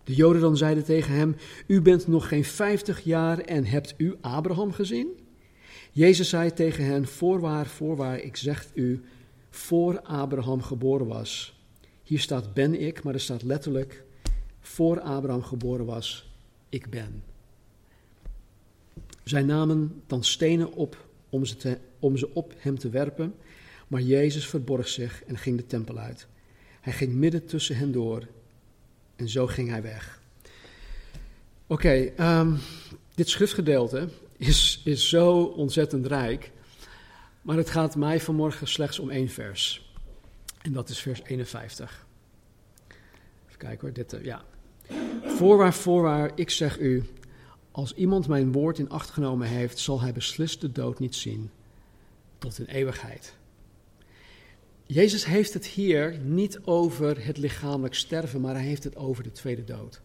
De 0.05 0.15
Joden 0.15 0.41
dan 0.41 0.57
zeiden 0.57 0.85
tegen 0.85 1.15
hem: 1.15 1.37
U 1.67 1.81
bent 1.81 2.07
nog 2.07 2.29
geen 2.29 2.45
vijftig 2.45 3.01
jaar 3.01 3.39
en 3.39 3.65
hebt 3.65 3.95
u 3.97 4.15
Abraham 4.21 4.73
gezien? 4.73 5.09
Jezus 5.93 6.29
zei 6.29 6.53
tegen 6.53 6.85
hen: 6.85 7.07
Voorwaar, 7.07 7.67
voorwaar, 7.67 8.19
ik 8.19 8.37
zeg 8.37 8.67
u, 8.75 9.03
voor 9.51 10.01
Abraham 10.01 10.63
geboren 10.63 11.07
was. 11.07 11.61
Hier 12.03 12.21
staat 12.21 12.55
ben 12.55 12.81
ik, 12.81 13.03
maar 13.03 13.15
er 13.15 13.21
staat 13.21 13.43
letterlijk: 13.43 14.05
voor 14.61 15.01
Abraham 15.01 15.43
geboren 15.43 15.87
was, 15.87 16.33
ik 16.69 16.91
ben. 16.91 17.23
Zij 19.25 19.43
namen 19.43 20.03
dan 20.07 20.25
stenen 20.25 20.73
op 20.73 21.07
om 21.29 21.45
ze, 21.45 21.57
te, 21.57 21.79
om 21.99 22.17
ze 22.17 22.35
op 22.35 22.55
hem 22.59 22.79
te 22.79 22.89
werpen, 22.89 23.35
maar 23.89 24.03
Jezus 24.03 24.47
verborg 24.47 24.89
zich 24.89 25.25
en 25.25 25.39
ging 25.39 25.57
de 25.57 25.67
tempel 25.67 25.99
uit. 25.99 26.27
Hij 26.83 26.92
ging 26.92 27.12
midden 27.12 27.47
tussen 27.47 27.77
hen 27.77 27.92
door 27.92 28.27
en 29.16 29.29
zo 29.29 29.47
ging 29.47 29.68
hij 29.68 29.83
weg. 29.83 30.21
Oké, 31.66 32.12
ehm, 32.16 32.55
dit 33.14 33.29
schriftgedeelte 33.29 34.09
is, 34.37 34.81
is 34.85 35.09
zo 35.09 35.42
ontzettend 35.42 36.07
rijk, 36.07 36.51
maar 37.42 37.57
het 37.57 37.71
gaat 37.71 37.97
mij 37.97 38.21
vanmorgen 38.21 38.68
slechts 38.68 38.99
om 38.99 39.11
één 39.11 39.29
vers. 39.29 39.92
En 40.62 40.73
dat 40.73 40.88
is 40.88 40.99
vers 40.99 41.23
51. 41.23 42.07
Even 43.47 43.59
kijken 43.59 43.81
hoor, 43.81 43.92
dit, 43.92 44.12
uh, 44.12 44.25
ja. 44.25 44.45
Voorwaar, 45.25 45.75
voorwaar, 45.75 46.31
ik 46.35 46.51
zeg 46.51 46.79
u, 46.79 47.05
als 47.71 47.95
iemand 47.95 48.29
mijn 48.29 48.53
woord 48.53 48.79
in 48.79 48.90
acht 48.90 49.11
genomen 49.11 49.49
heeft, 49.49 49.79
zal 49.79 50.01
hij 50.01 50.12
beslist 50.12 50.61
de 50.61 50.73
dood 50.73 50.99
niet 50.99 51.14
zien 51.14 51.51
tot 52.38 52.59
in 52.59 52.64
eeuwigheid. 52.64 53.35
Jezus 54.93 55.25
heeft 55.25 55.55
het 55.55 55.67
hier 55.67 56.19
niet 56.19 56.61
over 56.65 57.27
het 57.27 57.39
lichamelijk 57.39 57.95
sterven, 57.95 58.41
maar 58.41 58.55
hij 58.55 58.65
heeft 58.65 58.85
het 58.85 58.97
over 58.97 59.23
de 59.23 59.33
tweede 59.33 59.65
dood. 59.65 60.01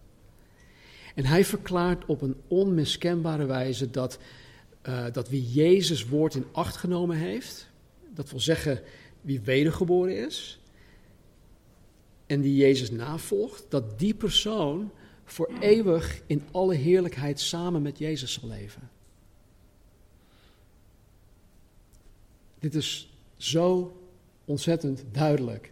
En 1.15 1.25
hij 1.25 1.45
verklaart 1.45 2.05
op 2.05 2.21
een 2.21 2.35
onmiskenbare 2.47 3.45
wijze 3.45 3.89
dat, 3.89 4.19
uh, 4.87 5.05
dat 5.11 5.29
wie 5.29 5.51
Jezus 5.51 6.07
woord 6.07 6.35
in 6.35 6.45
acht 6.51 6.75
genomen 6.75 7.17
heeft, 7.17 7.69
dat 8.13 8.29
wil 8.29 8.39
zeggen 8.39 8.81
wie 9.21 9.41
wedergeboren 9.41 10.25
is 10.25 10.59
en 12.25 12.41
die 12.41 12.55
Jezus 12.55 12.91
navolgt, 12.91 13.65
dat 13.69 13.99
die 13.99 14.13
persoon 14.13 14.91
voor 15.23 15.51
eeuwig 15.59 16.21
in 16.25 16.43
alle 16.51 16.75
heerlijkheid 16.75 17.39
samen 17.39 17.81
met 17.81 17.97
Jezus 17.97 18.33
zal 18.33 18.49
leven. 18.49 18.89
Dit 22.59 22.75
is 22.75 23.09
zo 23.37 23.95
ontzettend 24.47 25.03
duidelijk. 25.11 25.71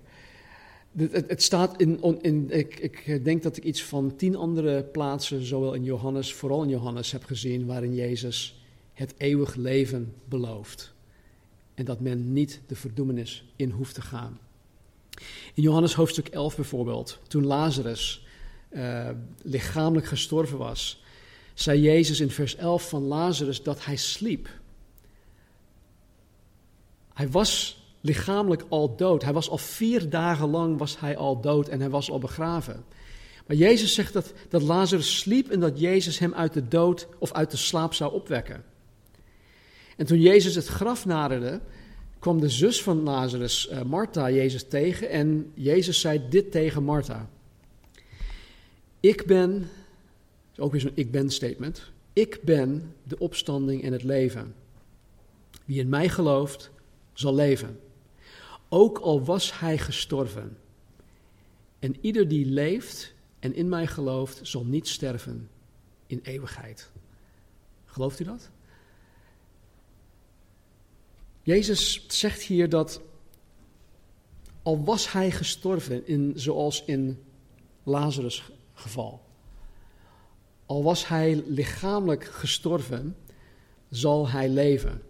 Het, 0.98 1.12
het 1.12 1.44
staat 1.44 1.82
in, 1.82 2.22
in 2.22 2.50
ik, 2.50 2.80
ik, 2.80 3.26
denk 3.26 3.44
dat 3.44 3.58
ik 3.58 3.64
iets 3.64 3.84
van 3.84 4.16
tien 4.16 4.36
andere 4.36 4.84
plaatsen, 4.84 5.46
zowel 5.46 5.74
in 5.74 5.84
Johannes, 5.84 6.34
vooral 6.34 6.64
in 6.64 6.70
Johannes, 6.70 7.12
heb 7.12 7.24
gezien, 7.24 7.66
waarin 7.66 7.96
Jezus 7.96 8.64
het 8.94 9.14
eeuwig 9.18 9.56
leven 9.56 10.14
belooft. 10.26 10.94
En 11.74 11.86
dat 11.86 12.00
men 12.00 12.34
niet 12.34 12.62
de 12.68 12.76
verdoemenis 12.76 13.46
in 13.56 13.70
hoeft 13.70 13.94
te 13.94 14.02
gaan. 14.02 14.40
In 15.54 15.64
Johannes 15.64 15.94
hoofdstuk 15.94 16.28
11 16.28 16.56
bijvoorbeeld, 16.56 17.20
toen 17.28 17.46
Lazarus 17.46 18.26
uh, 18.70 19.10
lichamelijk 19.42 20.08
gestorven 20.08 20.58
was, 20.58 21.04
zei 21.54 21.82
Jezus 21.82 22.20
in 22.20 22.30
vers 22.30 22.56
11 22.56 22.90
van 22.90 23.04
Lazarus 23.04 23.64
dat 23.64 23.86
hij 23.86 23.96
sliep. 23.96 24.50
Hij 27.14 27.30
was 27.30 27.85
lichamelijk 28.06 28.64
al 28.70 28.96
dood. 28.96 29.24
Hij 29.24 29.34
was 29.34 29.50
al 29.50 29.58
vier 29.58 30.10
dagen 30.10 30.50
lang 30.50 30.78
was 30.78 31.00
hij 31.00 31.18
al 31.18 31.42
dood 31.42 31.68
en 31.68 31.80
hij 31.80 31.90
was 31.90 32.12
al 32.12 32.20
begraven. 32.20 32.84
Maar 33.48 33.56
Jezus 33.56 33.94
zegt 33.94 34.14
dat, 34.14 34.34
dat 34.50 34.62
Lazarus 34.62 35.18
sliep 35.20 35.50
en 35.50 35.60
dat 35.60 35.80
Jezus 35.80 36.20
hem 36.20 36.34
uit 36.34 36.54
de 36.54 36.68
dood 36.68 37.08
of 37.20 37.34
uit 37.34 37.52
de 37.52 37.58
slaap 37.58 37.94
zou 37.94 38.14
opwekken. 38.14 38.64
En 39.98 40.06
toen 40.06 40.22
Jezus 40.22 40.56
het 40.56 40.68
graf 40.68 41.06
naderde, 41.06 41.62
kwam 42.20 42.40
de 42.40 42.50
zus 42.50 42.84
van 42.84 43.04
Lazarus, 43.04 43.70
uh, 43.72 43.82
Martha, 43.82 44.32
Jezus 44.32 44.64
tegen 44.64 45.10
en 45.10 45.52
Jezus 45.54 46.00
zei 46.00 46.22
dit 46.30 46.52
tegen 46.52 46.84
Martha. 46.84 47.30
Ik 49.00 49.26
ben, 49.26 49.70
ook 50.58 50.72
weer 50.72 50.82
zo'n 50.82 50.92
ik 50.94 51.12
ben 51.12 51.30
statement, 51.30 51.92
ik 52.14 52.40
ben 52.44 52.94
de 53.04 53.20
opstanding 53.20 53.84
en 53.84 53.92
het 53.92 54.04
leven. 54.04 54.56
Wie 55.66 55.80
in 55.80 55.90
mij 55.90 56.10
gelooft, 56.10 56.72
zal 57.14 57.36
leven 57.36 57.80
ook 58.70 58.98
al 58.98 59.24
was 59.24 59.60
hij 59.60 59.78
gestorven. 59.78 60.58
En 61.80 61.96
ieder 62.02 62.28
die 62.28 62.46
leeft 62.46 63.14
en 63.40 63.56
in 63.56 63.70
mij 63.70 63.88
gelooft, 63.88 64.40
zal 64.44 64.66
niet 64.66 64.88
sterven 64.88 65.50
in 66.08 66.20
eeuwigheid. 66.24 66.92
Gelooft 67.86 68.20
u 68.20 68.24
dat? 68.24 68.50
Jezus 71.42 72.06
zegt 72.08 72.42
hier 72.42 72.70
dat 72.70 73.02
al 74.64 74.84
was 74.84 75.12
hij 75.12 75.32
gestorven, 75.32 76.08
in, 76.08 76.34
zoals 76.36 76.84
in 76.86 77.24
Lazarus' 77.84 78.52
geval, 78.74 79.22
al 80.66 80.84
was 80.84 81.08
hij 81.08 81.44
lichamelijk 81.48 82.24
gestorven, 82.24 83.16
zal 83.90 84.30
hij 84.30 84.50
leven. 84.50 85.02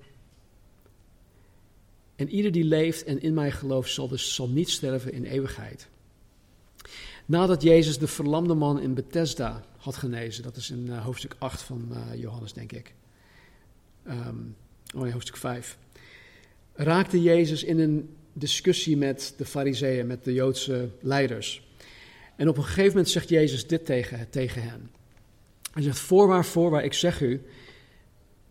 En 2.15 2.29
ieder 2.29 2.51
die 2.51 2.63
leeft 2.63 3.03
en 3.03 3.21
in 3.21 3.33
mij 3.33 3.51
gelooft, 3.51 3.91
zal, 3.91 4.07
dus, 4.07 4.35
zal 4.35 4.49
niet 4.49 4.69
sterven 4.69 5.13
in 5.13 5.23
eeuwigheid. 5.23 5.87
Nadat 7.25 7.61
Jezus 7.61 7.97
de 7.97 8.07
verlamde 8.07 8.53
man 8.53 8.79
in 8.79 8.93
Bethesda 8.93 9.65
had 9.77 9.95
genezen, 9.95 10.43
dat 10.43 10.55
is 10.55 10.69
in 10.69 10.85
uh, 10.89 11.03
hoofdstuk 11.03 11.35
8 11.37 11.61
van 11.61 11.89
uh, 11.91 12.21
Johannes, 12.21 12.53
denk 12.53 12.71
ik. 12.71 12.93
Um, 14.07 14.55
oh 14.95 15.01
nee, 15.01 15.11
hoofdstuk 15.11 15.37
5. 15.37 15.77
Raakte 16.73 17.21
Jezus 17.21 17.63
in 17.63 17.79
een 17.79 18.09
discussie 18.33 18.97
met 18.97 19.33
de 19.37 19.45
fariseeën, 19.45 20.07
met 20.07 20.23
de 20.23 20.33
Joodse 20.33 20.89
leiders. 20.99 21.67
En 22.35 22.49
op 22.49 22.57
een 22.57 22.63
gegeven 22.63 22.89
moment 22.89 23.09
zegt 23.09 23.29
Jezus 23.29 23.67
dit 23.67 23.85
tegen, 23.85 24.29
tegen 24.29 24.61
hen. 24.61 24.89
Hij 25.71 25.83
zegt, 25.83 25.99
voorwaar, 25.99 26.45
voorwaar, 26.45 26.83
ik 26.83 26.93
zeg 26.93 27.21
u, 27.21 27.41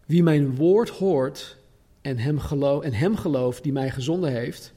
wie 0.07 0.23
mijn 0.23 0.57
woord 0.57 0.89
hoort 0.89 1.57
en 2.05 2.19
hem, 2.19 2.39
geloof, 2.39 2.83
en 2.83 2.93
hem 2.93 3.17
gelooft 3.17 3.63
die 3.63 3.73
mij 3.73 3.91
gezonden 3.91 4.33
heeft, 4.33 4.73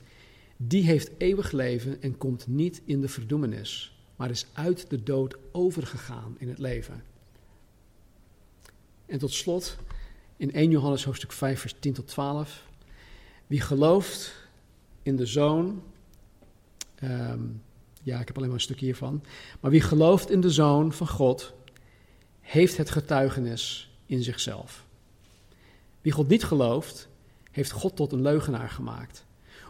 die 0.57 0.83
heeft 0.83 1.11
eeuwig 1.17 1.51
leven 1.51 2.01
en 2.01 2.17
komt 2.17 2.47
niet 2.47 2.81
in 2.85 3.01
de 3.01 3.07
verdoemenis, 3.07 3.97
maar 4.15 4.29
is 4.29 4.45
uit 4.53 4.89
de 4.89 5.03
dood 5.03 5.37
overgegaan 5.51 6.35
in 6.37 6.49
het 6.49 6.57
leven. 6.57 7.03
En 9.05 9.19
tot 9.19 9.31
slot, 9.31 9.77
in 10.37 10.53
1 10.53 10.69
Johannes 10.69 11.03
hoofdstuk 11.03 11.31
5, 11.31 11.59
vers 11.59 11.75
10 11.79 11.93
tot 11.93 12.07
12, 12.07 12.65
wie 13.47 13.61
gelooft 13.61 14.33
in 15.03 15.15
de 15.15 15.25
Zoon, 15.25 15.83
um, 17.03 17.61
ja, 18.03 18.19
ik 18.19 18.27
heb 18.27 18.35
alleen 18.35 18.49
maar 18.49 18.57
een 18.57 18.63
stukje 18.63 18.85
hiervan, 18.85 19.23
maar 19.59 19.71
wie 19.71 19.81
gelooft 19.81 20.29
in 20.29 20.41
de 20.41 20.51
Zoon 20.51 20.93
van 20.93 21.07
God, 21.07 21.53
heeft 22.39 22.77
het 22.77 22.89
getuigenis 22.89 23.91
in 24.05 24.23
zichzelf. 24.23 24.85
Wie 26.01 26.11
God 26.11 26.27
niet 26.27 26.43
gelooft, 26.43 27.09
heeft 27.57 27.71
God 27.71 27.95
tot 27.95 28.11
een 28.11 28.21
leugenaar 28.21 28.69
gemaakt, 28.69 29.25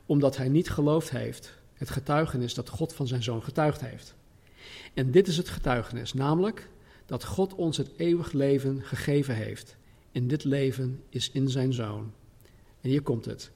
omdat 0.05 0.37
hij 0.37 0.49
niet 0.49 0.69
geloofd 0.69 1.09
heeft 1.09 1.53
het 1.73 1.89
getuigenis 1.89 2.53
dat 2.53 2.69
God 2.69 2.93
van 2.93 3.07
zijn 3.07 3.23
zoon 3.23 3.43
getuigd 3.43 3.81
heeft. 3.81 4.15
En 4.93 5.11
dit 5.11 5.27
is 5.27 5.37
het 5.37 5.49
getuigenis, 5.49 6.13
namelijk 6.13 6.69
dat 7.05 7.23
God 7.23 7.55
ons 7.55 7.77
het 7.77 7.89
eeuwig 7.97 8.31
leven 8.31 8.81
gegeven 8.83 9.35
heeft. 9.35 9.77
En 10.11 10.27
dit 10.27 10.43
leven 10.43 11.03
is 11.09 11.31
in 11.31 11.49
zijn 11.49 11.73
zoon. 11.73 12.13
En 12.81 12.89
hier 12.89 13.01
komt 13.01 13.25
het. 13.25 13.51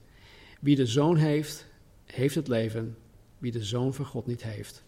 Wie 0.60 0.76
de 0.76 0.86
zoon 0.86 1.16
heeft, 1.16 1.66
heeft 2.06 2.36
het 2.36 2.48
leven. 2.48 2.98
Wie 3.38 3.52
de 3.52 3.64
zoon 3.64 3.94
van 3.94 4.06
God 4.06 4.28
niet 4.28 4.44
heeft, 4.44 4.84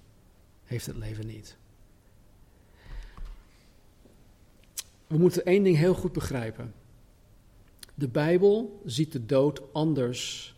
heeft 0.63 0.85
het 0.85 0.97
leven 0.97 1.27
niet. 1.27 1.57
We 5.07 5.17
moeten 5.17 5.45
één 5.45 5.63
ding 5.63 5.77
heel 5.77 5.93
goed 5.93 6.11
begrijpen. 6.11 6.73
De 7.95 8.07
Bijbel 8.07 8.81
ziet 8.85 9.11
de 9.11 9.25
dood 9.25 9.61
anders 9.71 10.55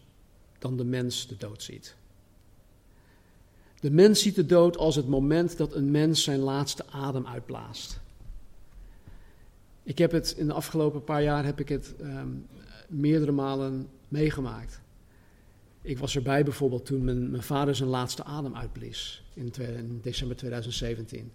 dan 0.59 0.77
de 0.77 0.83
mens 0.83 1.27
de 1.27 1.37
dood 1.37 1.63
ziet. 1.63 1.95
De 3.79 3.91
mens 3.91 4.21
ziet 4.21 4.35
de 4.35 4.45
dood 4.45 4.77
als 4.77 4.95
het 4.95 5.07
moment 5.07 5.57
dat 5.57 5.73
een 5.73 5.91
mens 5.91 6.23
zijn 6.23 6.39
laatste 6.39 6.85
adem 6.91 7.27
uitblaast. 7.27 7.99
Ik 9.83 9.97
heb 9.97 10.11
het 10.11 10.35
in 10.37 10.47
de 10.47 10.53
afgelopen 10.53 11.03
paar 11.03 11.23
jaar 11.23 11.45
heb 11.45 11.59
ik 11.59 11.69
het 11.69 11.95
ehm, 11.99 12.29
meerdere 12.87 13.31
malen 13.31 13.87
meegemaakt. 14.07 14.81
Ik 15.81 15.97
was 15.97 16.15
erbij 16.15 16.43
bijvoorbeeld 16.43 16.85
toen 16.85 17.03
mijn, 17.03 17.31
mijn 17.31 17.43
vader 17.43 17.75
zijn 17.75 17.89
laatste 17.89 18.23
adem 18.23 18.55
uitblies 18.55 19.23
in, 19.33 19.53
in 19.57 19.99
december 20.01 20.37
2017. 20.37 21.31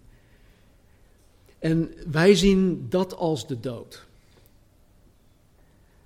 En 1.59 1.93
wij 2.11 2.35
zien 2.35 2.85
dat 2.89 3.15
als 3.15 3.47
de 3.47 3.59
dood. 3.59 4.05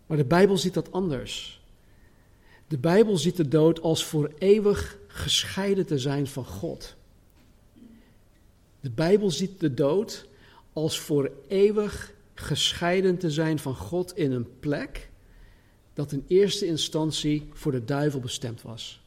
Maar 0.06 0.18
de 0.18 0.26
Bijbel 0.26 0.58
ziet 0.58 0.74
dat 0.74 0.92
anders. 0.92 1.64
De 2.68 2.78
Bijbel 2.78 3.18
ziet 3.18 3.36
de 3.36 3.48
dood 3.48 3.82
als 3.82 4.06
voor 4.06 4.32
eeuwig 4.38 4.98
gescheiden 5.08 5.86
te 5.86 6.00
zijn 6.00 6.28
van 6.28 6.46
God. 6.46 6.96
De 8.80 8.90
Bijbel 8.90 9.32
ziet 9.32 9.60
de 9.60 9.74
dood 9.74 10.28
als 10.74 11.00
voor 11.00 11.32
eeuwig 11.48 12.14
gescheiden 12.34 13.18
te 13.18 13.32
zijn 13.32 13.60
van 13.60 13.76
God 13.76 14.18
in 14.18 14.32
een 14.32 14.60
plek 14.60 15.10
dat 15.94 16.12
in 16.12 16.26
eerste 16.28 16.66
instantie 16.66 17.50
voor 17.54 17.72
de 17.72 17.86
duivel 17.86 18.20
bestemd 18.20 18.62
was. 18.62 19.02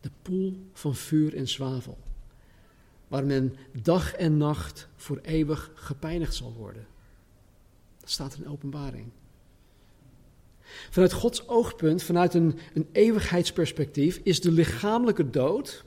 De 0.00 0.10
poel 0.22 0.56
van 0.72 0.94
vuur 0.94 1.36
en 1.36 1.48
zwavel, 1.48 1.98
waar 3.08 3.24
men 3.24 3.56
dag 3.82 4.14
en 4.14 4.36
nacht 4.36 4.88
voor 4.96 5.18
eeuwig 5.22 5.70
gepijnigd 5.74 6.34
zal 6.34 6.52
worden. 6.52 6.86
Staat 8.10 8.34
in 8.34 8.48
openbaring. 8.48 9.10
Vanuit 10.90 11.12
Gods 11.12 11.48
oogpunt, 11.48 12.02
vanuit 12.02 12.34
een, 12.34 12.58
een 12.74 12.88
eeuwigheidsperspectief, 12.92 14.20
is 14.22 14.40
de 14.40 14.50
lichamelijke 14.50 15.30
dood. 15.30 15.84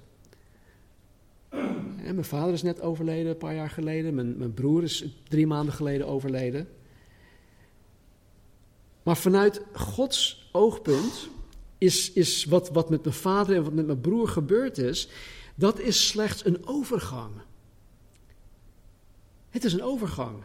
Mijn 2.01 2.23
vader 2.23 2.53
is 2.53 2.61
net 2.61 2.81
overleden, 2.81 3.31
een 3.31 3.37
paar 3.37 3.55
jaar 3.55 3.69
geleden. 3.69 4.15
Mijn, 4.15 4.37
mijn 4.37 4.53
broer 4.53 4.83
is 4.83 5.05
drie 5.27 5.47
maanden 5.47 5.73
geleden 5.73 6.07
overleden. 6.07 6.67
Maar 9.03 9.17
vanuit 9.17 9.61
Gods 9.73 10.49
oogpunt 10.51 11.29
is, 11.77 12.11
is 12.11 12.45
wat, 12.45 12.69
wat 12.69 12.89
met 12.89 13.03
mijn 13.03 13.15
vader 13.15 13.55
en 13.55 13.63
wat 13.63 13.73
met 13.73 13.85
mijn 13.85 14.01
broer 14.01 14.27
gebeurd 14.27 14.77
is, 14.77 15.09
dat 15.55 15.79
is 15.79 16.07
slechts 16.07 16.45
een 16.45 16.67
overgang. 16.67 17.31
Het 19.49 19.63
is 19.63 19.73
een 19.73 19.83
overgang. 19.83 20.43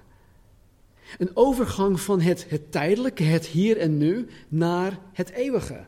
Een 1.19 1.31
overgang 1.37 2.01
van 2.01 2.21
het, 2.21 2.51
het 2.51 2.73
tijdelijke, 2.73 3.23
het 3.23 3.47
hier 3.47 3.77
en 3.77 3.97
nu, 3.97 4.29
naar 4.49 4.99
het 5.13 5.31
eeuwige. 5.31 5.87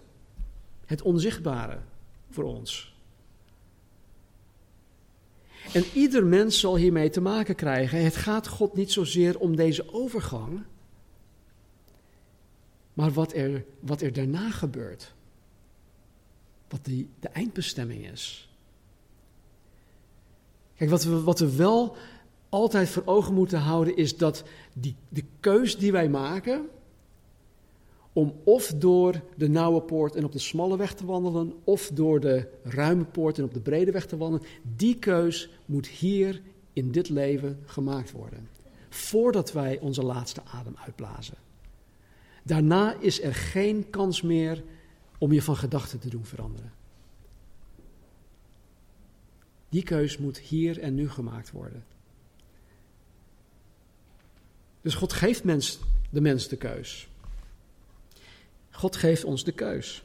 Het 0.86 1.02
onzichtbare 1.02 1.78
voor 2.30 2.44
ons. 2.44 2.94
En 5.72 5.84
ieder 5.94 6.26
mens 6.26 6.60
zal 6.60 6.76
hiermee 6.76 7.10
te 7.10 7.20
maken 7.20 7.54
krijgen. 7.54 8.04
Het 8.04 8.16
gaat 8.16 8.48
God 8.48 8.74
niet 8.74 8.92
zozeer 8.92 9.38
om 9.38 9.56
deze 9.56 9.92
overgang, 9.92 10.62
maar 12.92 13.10
wat 13.10 13.34
er, 13.34 13.64
wat 13.80 14.00
er 14.00 14.12
daarna 14.12 14.50
gebeurt. 14.50 15.14
Wat 16.68 16.84
die, 16.84 17.08
de 17.20 17.28
eindbestemming 17.28 18.10
is. 18.10 18.50
Kijk, 20.76 20.90
wat 20.90 21.04
we, 21.04 21.22
wat 21.22 21.38
we 21.38 21.56
wel 21.56 21.96
altijd 22.50 22.88
voor 22.88 23.02
ogen 23.04 23.34
moeten 23.34 23.58
houden 23.58 23.96
is 23.96 24.16
dat 24.16 24.44
die, 24.74 24.96
de 25.08 25.24
keus 25.40 25.78
die 25.78 25.92
wij 25.92 26.08
maken 26.08 26.68
om 28.12 28.34
of 28.44 28.72
door 28.76 29.22
de 29.36 29.48
nauwe 29.48 29.82
poort 29.82 30.14
en 30.14 30.24
op 30.24 30.32
de 30.32 30.38
smalle 30.38 30.76
weg 30.76 30.94
te 30.94 31.06
wandelen, 31.06 31.54
of 31.64 31.90
door 31.94 32.20
de 32.20 32.48
ruime 32.62 33.04
poort 33.04 33.38
en 33.38 33.44
op 33.44 33.54
de 33.54 33.60
brede 33.60 33.90
weg 33.90 34.06
te 34.06 34.16
wandelen, 34.16 34.46
die 34.76 34.98
keus 34.98 35.50
moet 35.66 35.86
hier 35.86 36.42
in 36.72 36.92
dit 36.92 37.08
leven 37.08 37.60
gemaakt 37.64 38.12
worden. 38.12 38.48
Voordat 38.88 39.52
wij 39.52 39.78
onze 39.78 40.02
laatste 40.02 40.42
adem 40.44 40.74
uitblazen. 40.84 41.36
Daarna 42.42 42.94
is 43.00 43.22
er 43.22 43.34
geen 43.34 43.90
kans 43.90 44.22
meer 44.22 44.64
om 45.18 45.32
je 45.32 45.42
van 45.42 45.56
gedachten 45.56 45.98
te 45.98 46.08
doen 46.08 46.24
veranderen. 46.24 46.72
Die 49.68 49.82
keus 49.82 50.18
moet 50.18 50.38
hier 50.38 50.78
en 50.78 50.94
nu 50.94 51.10
gemaakt 51.10 51.50
worden. 51.50 51.84
Dus 54.80 54.94
God 54.94 55.12
geeft 55.12 55.44
mens, 55.44 55.78
de 56.10 56.20
mens 56.20 56.48
de 56.48 56.56
keus. 56.56 57.08
God 58.70 58.96
geeft 58.96 59.24
ons 59.24 59.44
de 59.44 59.52
keus. 59.52 60.04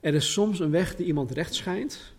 Er 0.00 0.14
is 0.14 0.32
soms 0.32 0.60
een 0.60 0.70
weg 0.70 0.96
die 0.96 1.06
iemand 1.06 1.30
recht 1.30 1.54
schijnt, 1.54 2.12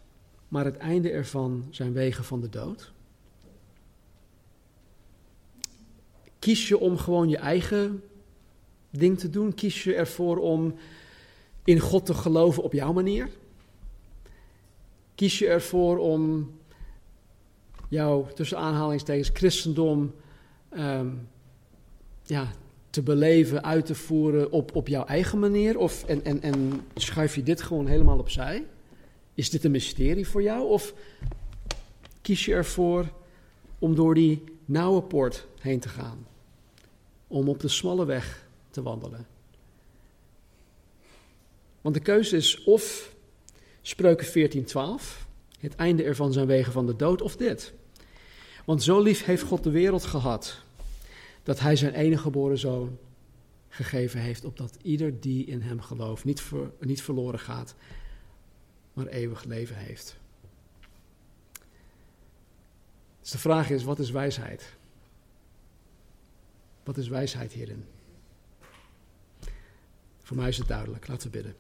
maar 0.48 0.66
het 0.66 0.78
einde 0.78 1.10
ervan 1.10 1.68
zijn 1.70 1.94
wegen 1.94 2.24
van 2.24 2.42
de 2.42 2.50
dood. 2.50 2.92
Kies 6.40 6.68
je 6.68 6.78
om 6.78 6.98
gewoon 6.98 7.30
je 7.30 7.38
eigen 7.38 8.04
ding 8.90 9.20
te 9.20 9.30
doen? 9.30 9.54
Kies 9.54 9.84
je 9.84 9.96
ervoor 9.96 10.38
om 10.38 10.76
in 11.64 11.80
God 11.80 12.06
te 12.06 12.14
geloven 12.14 12.64
op 12.64 12.74
jouw 12.74 12.94
manier? 12.94 13.30
Kies 15.16 15.40
je 15.40 15.48
ervoor 15.48 15.98
om 15.98 16.52
jouw, 17.90 18.28
tussen 18.34 18.58
aanhalingstekens, 18.58 19.30
christendom 19.34 20.14
um, 20.78 21.28
ja, 22.24 22.52
te 22.90 23.02
beleven, 23.02 23.64
uit 23.64 23.86
te 23.86 23.96
voeren 23.96 24.52
op, 24.52 24.76
op 24.76 24.88
jouw 24.88 25.06
eigen 25.06 25.40
manier? 25.40 25.78
Of, 25.78 26.04
en, 26.04 26.24
en, 26.24 26.42
en 26.42 26.82
schuif 26.96 27.36
je 27.36 27.44
dit 27.44 27.62
gewoon 27.62 27.88
helemaal 27.88 28.20
opzij? 28.20 28.66
Is 29.34 29.50
dit 29.50 29.64
een 29.64 29.72
mysterie 29.72 30.28
voor 30.28 30.42
jou? 30.42 30.68
Of 30.68 30.94
kies 32.22 32.46
je 32.46 32.54
ervoor 32.54 33.06
om 33.80 33.96
door 33.96 34.16
die 34.16 34.44
nauwe 34.66 35.02
poort 35.02 35.48
heen 35.60 35.80
te 35.80 35.90
gaan? 35.90 36.28
Om 37.28 37.50
op 37.50 37.60
de 37.60 37.68
smalle 37.68 38.06
weg 38.06 38.48
te 38.70 38.82
wandelen? 38.82 39.28
Want 41.82 41.96
de 41.96 42.02
keuze 42.02 42.36
is 42.36 42.64
of 42.64 43.16
Spreuken 43.82 44.28
14:12, 44.28 45.28
het 45.60 45.76
einde 45.76 46.04
ervan 46.04 46.34
zijn 46.34 46.48
wegen 46.48 46.72
van 46.72 46.86
de 46.86 46.96
dood, 46.96 47.22
of 47.22 47.36
dit. 47.36 47.74
Want 48.66 48.84
zo 48.84 49.02
lief 49.02 49.26
heeft 49.26 49.44
God 49.44 49.64
de 49.64 49.70
wereld 49.70 50.04
gehad, 50.04 50.62
dat 51.44 51.60
hij 51.60 51.76
zijn 51.76 51.94
enige 51.94 52.22
geboren 52.22 52.58
zoon 52.58 52.98
gegeven 53.70 54.20
heeft, 54.20 54.46
opdat 54.46 54.78
ieder 54.82 55.20
die 55.20 55.46
in 55.46 55.62
hem 55.62 55.82
gelooft 55.82 56.24
niet, 56.24 56.42
ver, 56.42 56.72
niet 56.80 57.02
verloren 57.02 57.40
gaat, 57.40 57.76
maar 58.94 59.08
eeuwig 59.08 59.44
leven 59.44 59.76
heeft. 59.76 60.20
Dus 63.22 63.32
de 63.32 63.38
vraag 63.38 63.70
is, 63.70 63.84
wat 63.84 64.00
is 64.00 64.12
wijsheid? 64.12 64.76
Wat 66.84 66.98
is 66.98 67.08
wijsheid 67.08 67.52
hierin? 67.52 67.86
Voor 70.24 70.38
mij 70.38 70.48
is 70.48 70.58
het 70.58 70.68
duidelijk. 70.68 71.08
Laten 71.08 71.32
we 71.32 71.38
bidden. 71.38 71.56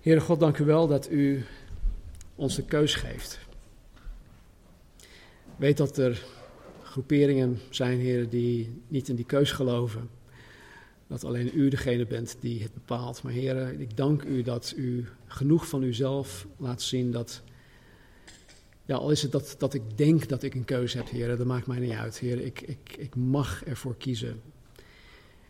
Heere 0.00 0.20
God, 0.20 0.40
dank 0.40 0.58
u 0.58 0.64
wel 0.64 0.86
dat 0.86 1.10
u 1.10 1.44
ons 2.34 2.56
de 2.56 2.64
keus 2.64 2.94
geeft. 2.94 3.38
Weet 5.60 5.76
dat 5.76 5.98
er 5.98 6.24
groeperingen 6.82 7.58
zijn, 7.70 7.98
heren, 7.98 8.28
die 8.28 8.82
niet 8.88 9.08
in 9.08 9.16
die 9.16 9.24
keus 9.24 9.52
geloven. 9.52 10.10
Dat 11.06 11.24
alleen 11.24 11.50
u 11.54 11.68
degene 11.68 12.06
bent 12.06 12.36
die 12.40 12.62
het 12.62 12.74
bepaalt. 12.74 13.22
Maar 13.22 13.32
heren, 13.32 13.80
ik 13.80 13.96
dank 13.96 14.22
u 14.22 14.42
dat 14.42 14.74
u 14.76 15.08
genoeg 15.26 15.68
van 15.68 15.82
uzelf 15.82 16.46
laat 16.56 16.82
zien 16.82 17.10
dat... 17.10 17.42
Ja, 18.84 18.96
al 18.96 19.10
is 19.10 19.22
het 19.22 19.32
dat, 19.32 19.54
dat 19.58 19.74
ik 19.74 19.82
denk 19.98 20.28
dat 20.28 20.42
ik 20.42 20.54
een 20.54 20.64
keuze 20.64 20.96
heb, 20.96 21.08
heren, 21.08 21.38
dat 21.38 21.46
maakt 21.46 21.66
mij 21.66 21.78
niet 21.78 21.92
uit. 21.92 22.18
Heren, 22.18 22.44
ik, 22.44 22.60
ik, 22.60 22.96
ik 22.98 23.14
mag 23.16 23.64
ervoor 23.64 23.96
kiezen. 23.96 24.40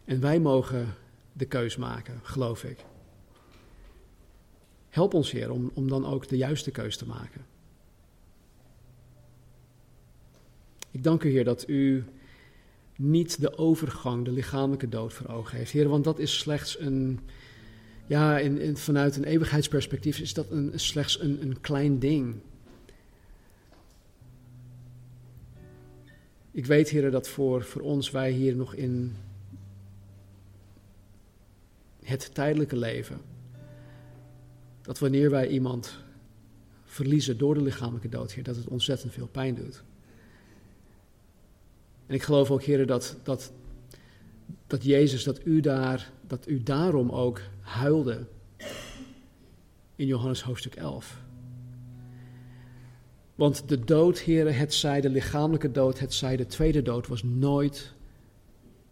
En 0.04 0.20
wij 0.20 0.40
mogen 0.40 0.94
de 1.32 1.46
keus 1.46 1.76
maken, 1.76 2.20
geloof 2.22 2.64
ik. 2.64 2.84
Help 4.88 5.14
ons, 5.14 5.30
Heer, 5.30 5.50
om, 5.50 5.70
om 5.74 5.88
dan 5.88 6.06
ook 6.06 6.28
de 6.28 6.36
juiste 6.36 6.70
keus 6.70 6.96
te 6.96 7.06
maken. 7.06 7.49
Ik 10.90 11.02
dank 11.04 11.24
u, 11.24 11.30
Heer, 11.30 11.44
dat 11.44 11.68
u 11.68 12.04
niet 12.96 13.40
de 13.40 13.58
overgang, 13.58 14.24
de 14.24 14.32
lichamelijke 14.32 14.88
dood 14.88 15.12
voor 15.12 15.28
ogen 15.28 15.56
heeft. 15.56 15.72
Heer, 15.72 15.88
want 15.88 16.04
dat 16.04 16.18
is 16.18 16.38
slechts 16.38 16.78
een, 16.78 17.20
ja, 18.06 18.38
in, 18.38 18.60
in, 18.60 18.76
vanuit 18.76 19.16
een 19.16 19.24
eeuwigheidsperspectief 19.24 20.18
is 20.18 20.34
dat 20.34 20.50
een, 20.50 20.72
slechts 20.74 21.20
een, 21.20 21.42
een 21.42 21.60
klein 21.60 21.98
ding. 21.98 22.34
Ik 26.50 26.66
weet, 26.66 26.88
heren, 26.88 27.10
dat 27.10 27.28
voor, 27.28 27.62
voor 27.64 27.82
ons, 27.82 28.10
wij 28.10 28.30
hier 28.30 28.56
nog 28.56 28.74
in 28.74 29.16
het 32.02 32.34
tijdelijke 32.34 32.76
leven, 32.76 33.20
dat 34.82 34.98
wanneer 34.98 35.30
wij 35.30 35.48
iemand 35.48 35.98
verliezen 36.84 37.38
door 37.38 37.54
de 37.54 37.62
lichamelijke 37.62 38.08
dood, 38.08 38.32
Heer, 38.32 38.44
dat 38.44 38.56
het 38.56 38.68
ontzettend 38.68 39.12
veel 39.12 39.28
pijn 39.28 39.54
doet. 39.54 39.82
En 42.10 42.16
ik 42.16 42.22
geloof 42.22 42.50
ook, 42.50 42.62
heren, 42.62 42.86
dat, 42.86 43.16
dat, 43.22 43.52
dat 44.66 44.84
Jezus, 44.84 45.24
dat 45.24 45.46
u, 45.46 45.60
daar, 45.60 46.12
dat 46.26 46.48
u 46.48 46.62
daarom 46.62 47.10
ook 47.10 47.40
huilde 47.60 48.26
in 49.96 50.06
Johannes 50.06 50.42
hoofdstuk 50.42 50.74
11. 50.74 51.22
Want 53.34 53.68
de 53.68 53.84
dood, 53.84 54.18
heren, 54.18 54.56
het 54.56 54.74
zij 54.74 55.00
de 55.00 55.08
lichamelijke 55.08 55.70
dood, 55.70 55.98
het 55.98 56.14
zij 56.14 56.36
de 56.36 56.46
tweede 56.46 56.82
dood, 56.82 57.06
was 57.06 57.22
nooit 57.22 57.94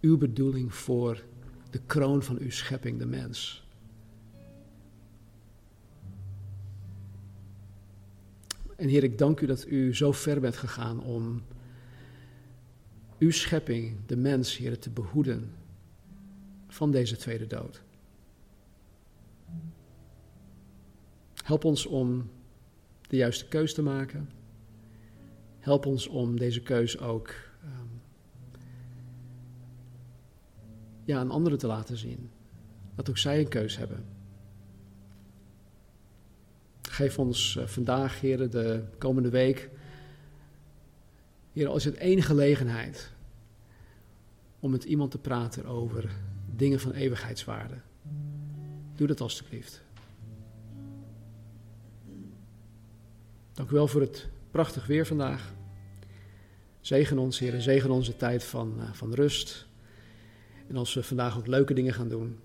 uw 0.01 0.19
bedoeling 0.19 0.75
voor 0.75 1.25
de 1.71 1.81
kroon 1.87 2.23
van 2.23 2.39
uw 2.39 2.51
schepping, 2.51 2.99
de 2.99 3.07
mens. 3.07 3.67
En 8.77 8.89
Heer, 8.89 9.05
ik 9.05 9.19
dank 9.19 9.41
u 9.41 9.47
dat 9.47 9.67
u 9.67 9.95
zo 9.95 10.13
ver 10.13 10.41
bent 10.41 10.57
gegaan 10.57 11.01
om 11.01 11.43
uw 13.19 13.31
schepping, 13.31 13.97
de 14.07 14.17
mens, 14.17 14.57
Heer, 14.57 14.79
te 14.79 14.91
behoeden 14.91 15.55
van 16.69 16.91
deze 16.91 17.17
tweede 17.17 17.47
dood. 17.47 17.83
Help 21.35 21.65
ons 21.65 21.87
om 21.87 22.31
de 23.09 23.17
juiste 23.17 23.49
keus 23.49 23.75
te 23.75 23.83
maken. 23.83 24.31
Help 25.59 25.87
ons 25.87 26.07
om 26.07 26.39
deze 26.39 26.63
keus 26.63 26.99
ook 26.99 27.29
um, 27.65 28.01
ja, 31.05 31.19
aan 31.19 31.31
anderen 31.31 31.59
te 31.59 31.67
laten 31.67 31.97
zien. 31.97 32.31
Dat 32.95 33.09
ook 33.09 33.19
zij 33.19 33.39
een 33.39 33.49
keus 33.49 33.77
hebben. 33.77 34.05
Geef 36.83 37.19
ons 37.19 37.57
uh, 37.57 37.67
vandaag, 37.67 38.21
heren, 38.21 38.51
de 38.51 38.85
komende 38.99 39.31
week, 39.31 39.71
heren, 41.59 41.73
als 41.73 41.85
het 41.85 41.95
één 41.95 42.23
gelegenheid 42.23 43.11
om 44.61 44.71
met 44.71 44.85
iemand 44.85 45.11
te 45.11 45.19
praten 45.19 45.65
over 45.65 46.11
dingen 46.57 46.81
van 46.81 46.93
eeuwigheidswaarde. 46.93 47.75
Doe 48.95 49.07
dat 49.07 49.21
alstublieft. 49.21 49.83
Dank 53.53 53.71
u 53.71 53.75
wel 53.75 53.89
voor 53.89 54.01
het 54.01 54.29
prachtig 54.51 54.87
weer 54.87 55.07
vandaag. 55.07 55.53
Zegen 56.81 57.19
ons, 57.19 57.39
Heer, 57.39 57.61
zegen 57.61 57.91
onze 57.91 58.17
tijd 58.17 58.45
van, 58.45 58.75
uh, 58.79 58.93
van 58.93 59.15
rust. 59.15 59.67
En 60.69 60.77
als 60.77 60.95
we 60.95 61.03
vandaag 61.03 61.39
ook 61.39 61.47
leuke 61.47 61.75
dingen 61.75 61.95
gaan 61.95 62.09
doen, 62.09 62.39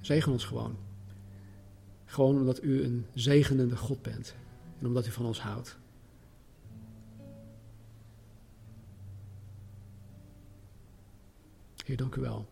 zegen 0.00 0.32
ons 0.32 0.44
gewoon. 0.44 0.76
Gewoon 2.04 2.36
omdat 2.36 2.62
u 2.62 2.82
een 2.82 3.06
zegenende 3.14 3.76
God 3.76 4.02
bent 4.02 4.34
en 4.78 4.86
omdat 4.86 5.06
u 5.06 5.10
van 5.10 5.26
ons 5.26 5.40
houdt. 5.40 5.80
Heer, 11.84 11.96
dank 11.96 12.14
u 12.14 12.20
wel. 12.20 12.48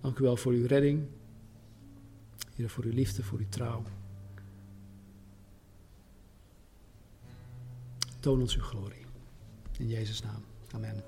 Dank 0.00 0.18
u 0.18 0.22
wel 0.22 0.36
voor 0.36 0.52
uw 0.52 0.66
redding. 0.66 1.06
Heer, 2.54 2.70
voor 2.70 2.84
uw 2.84 2.92
liefde, 2.92 3.22
voor 3.22 3.38
uw 3.38 3.48
trouw. 3.48 3.82
Toon 8.20 8.40
ons 8.40 8.56
uw 8.56 8.62
glorie. 8.62 9.06
In 9.78 9.88
Jezus' 9.88 10.22
naam. 10.22 10.44
Amen. 10.72 11.04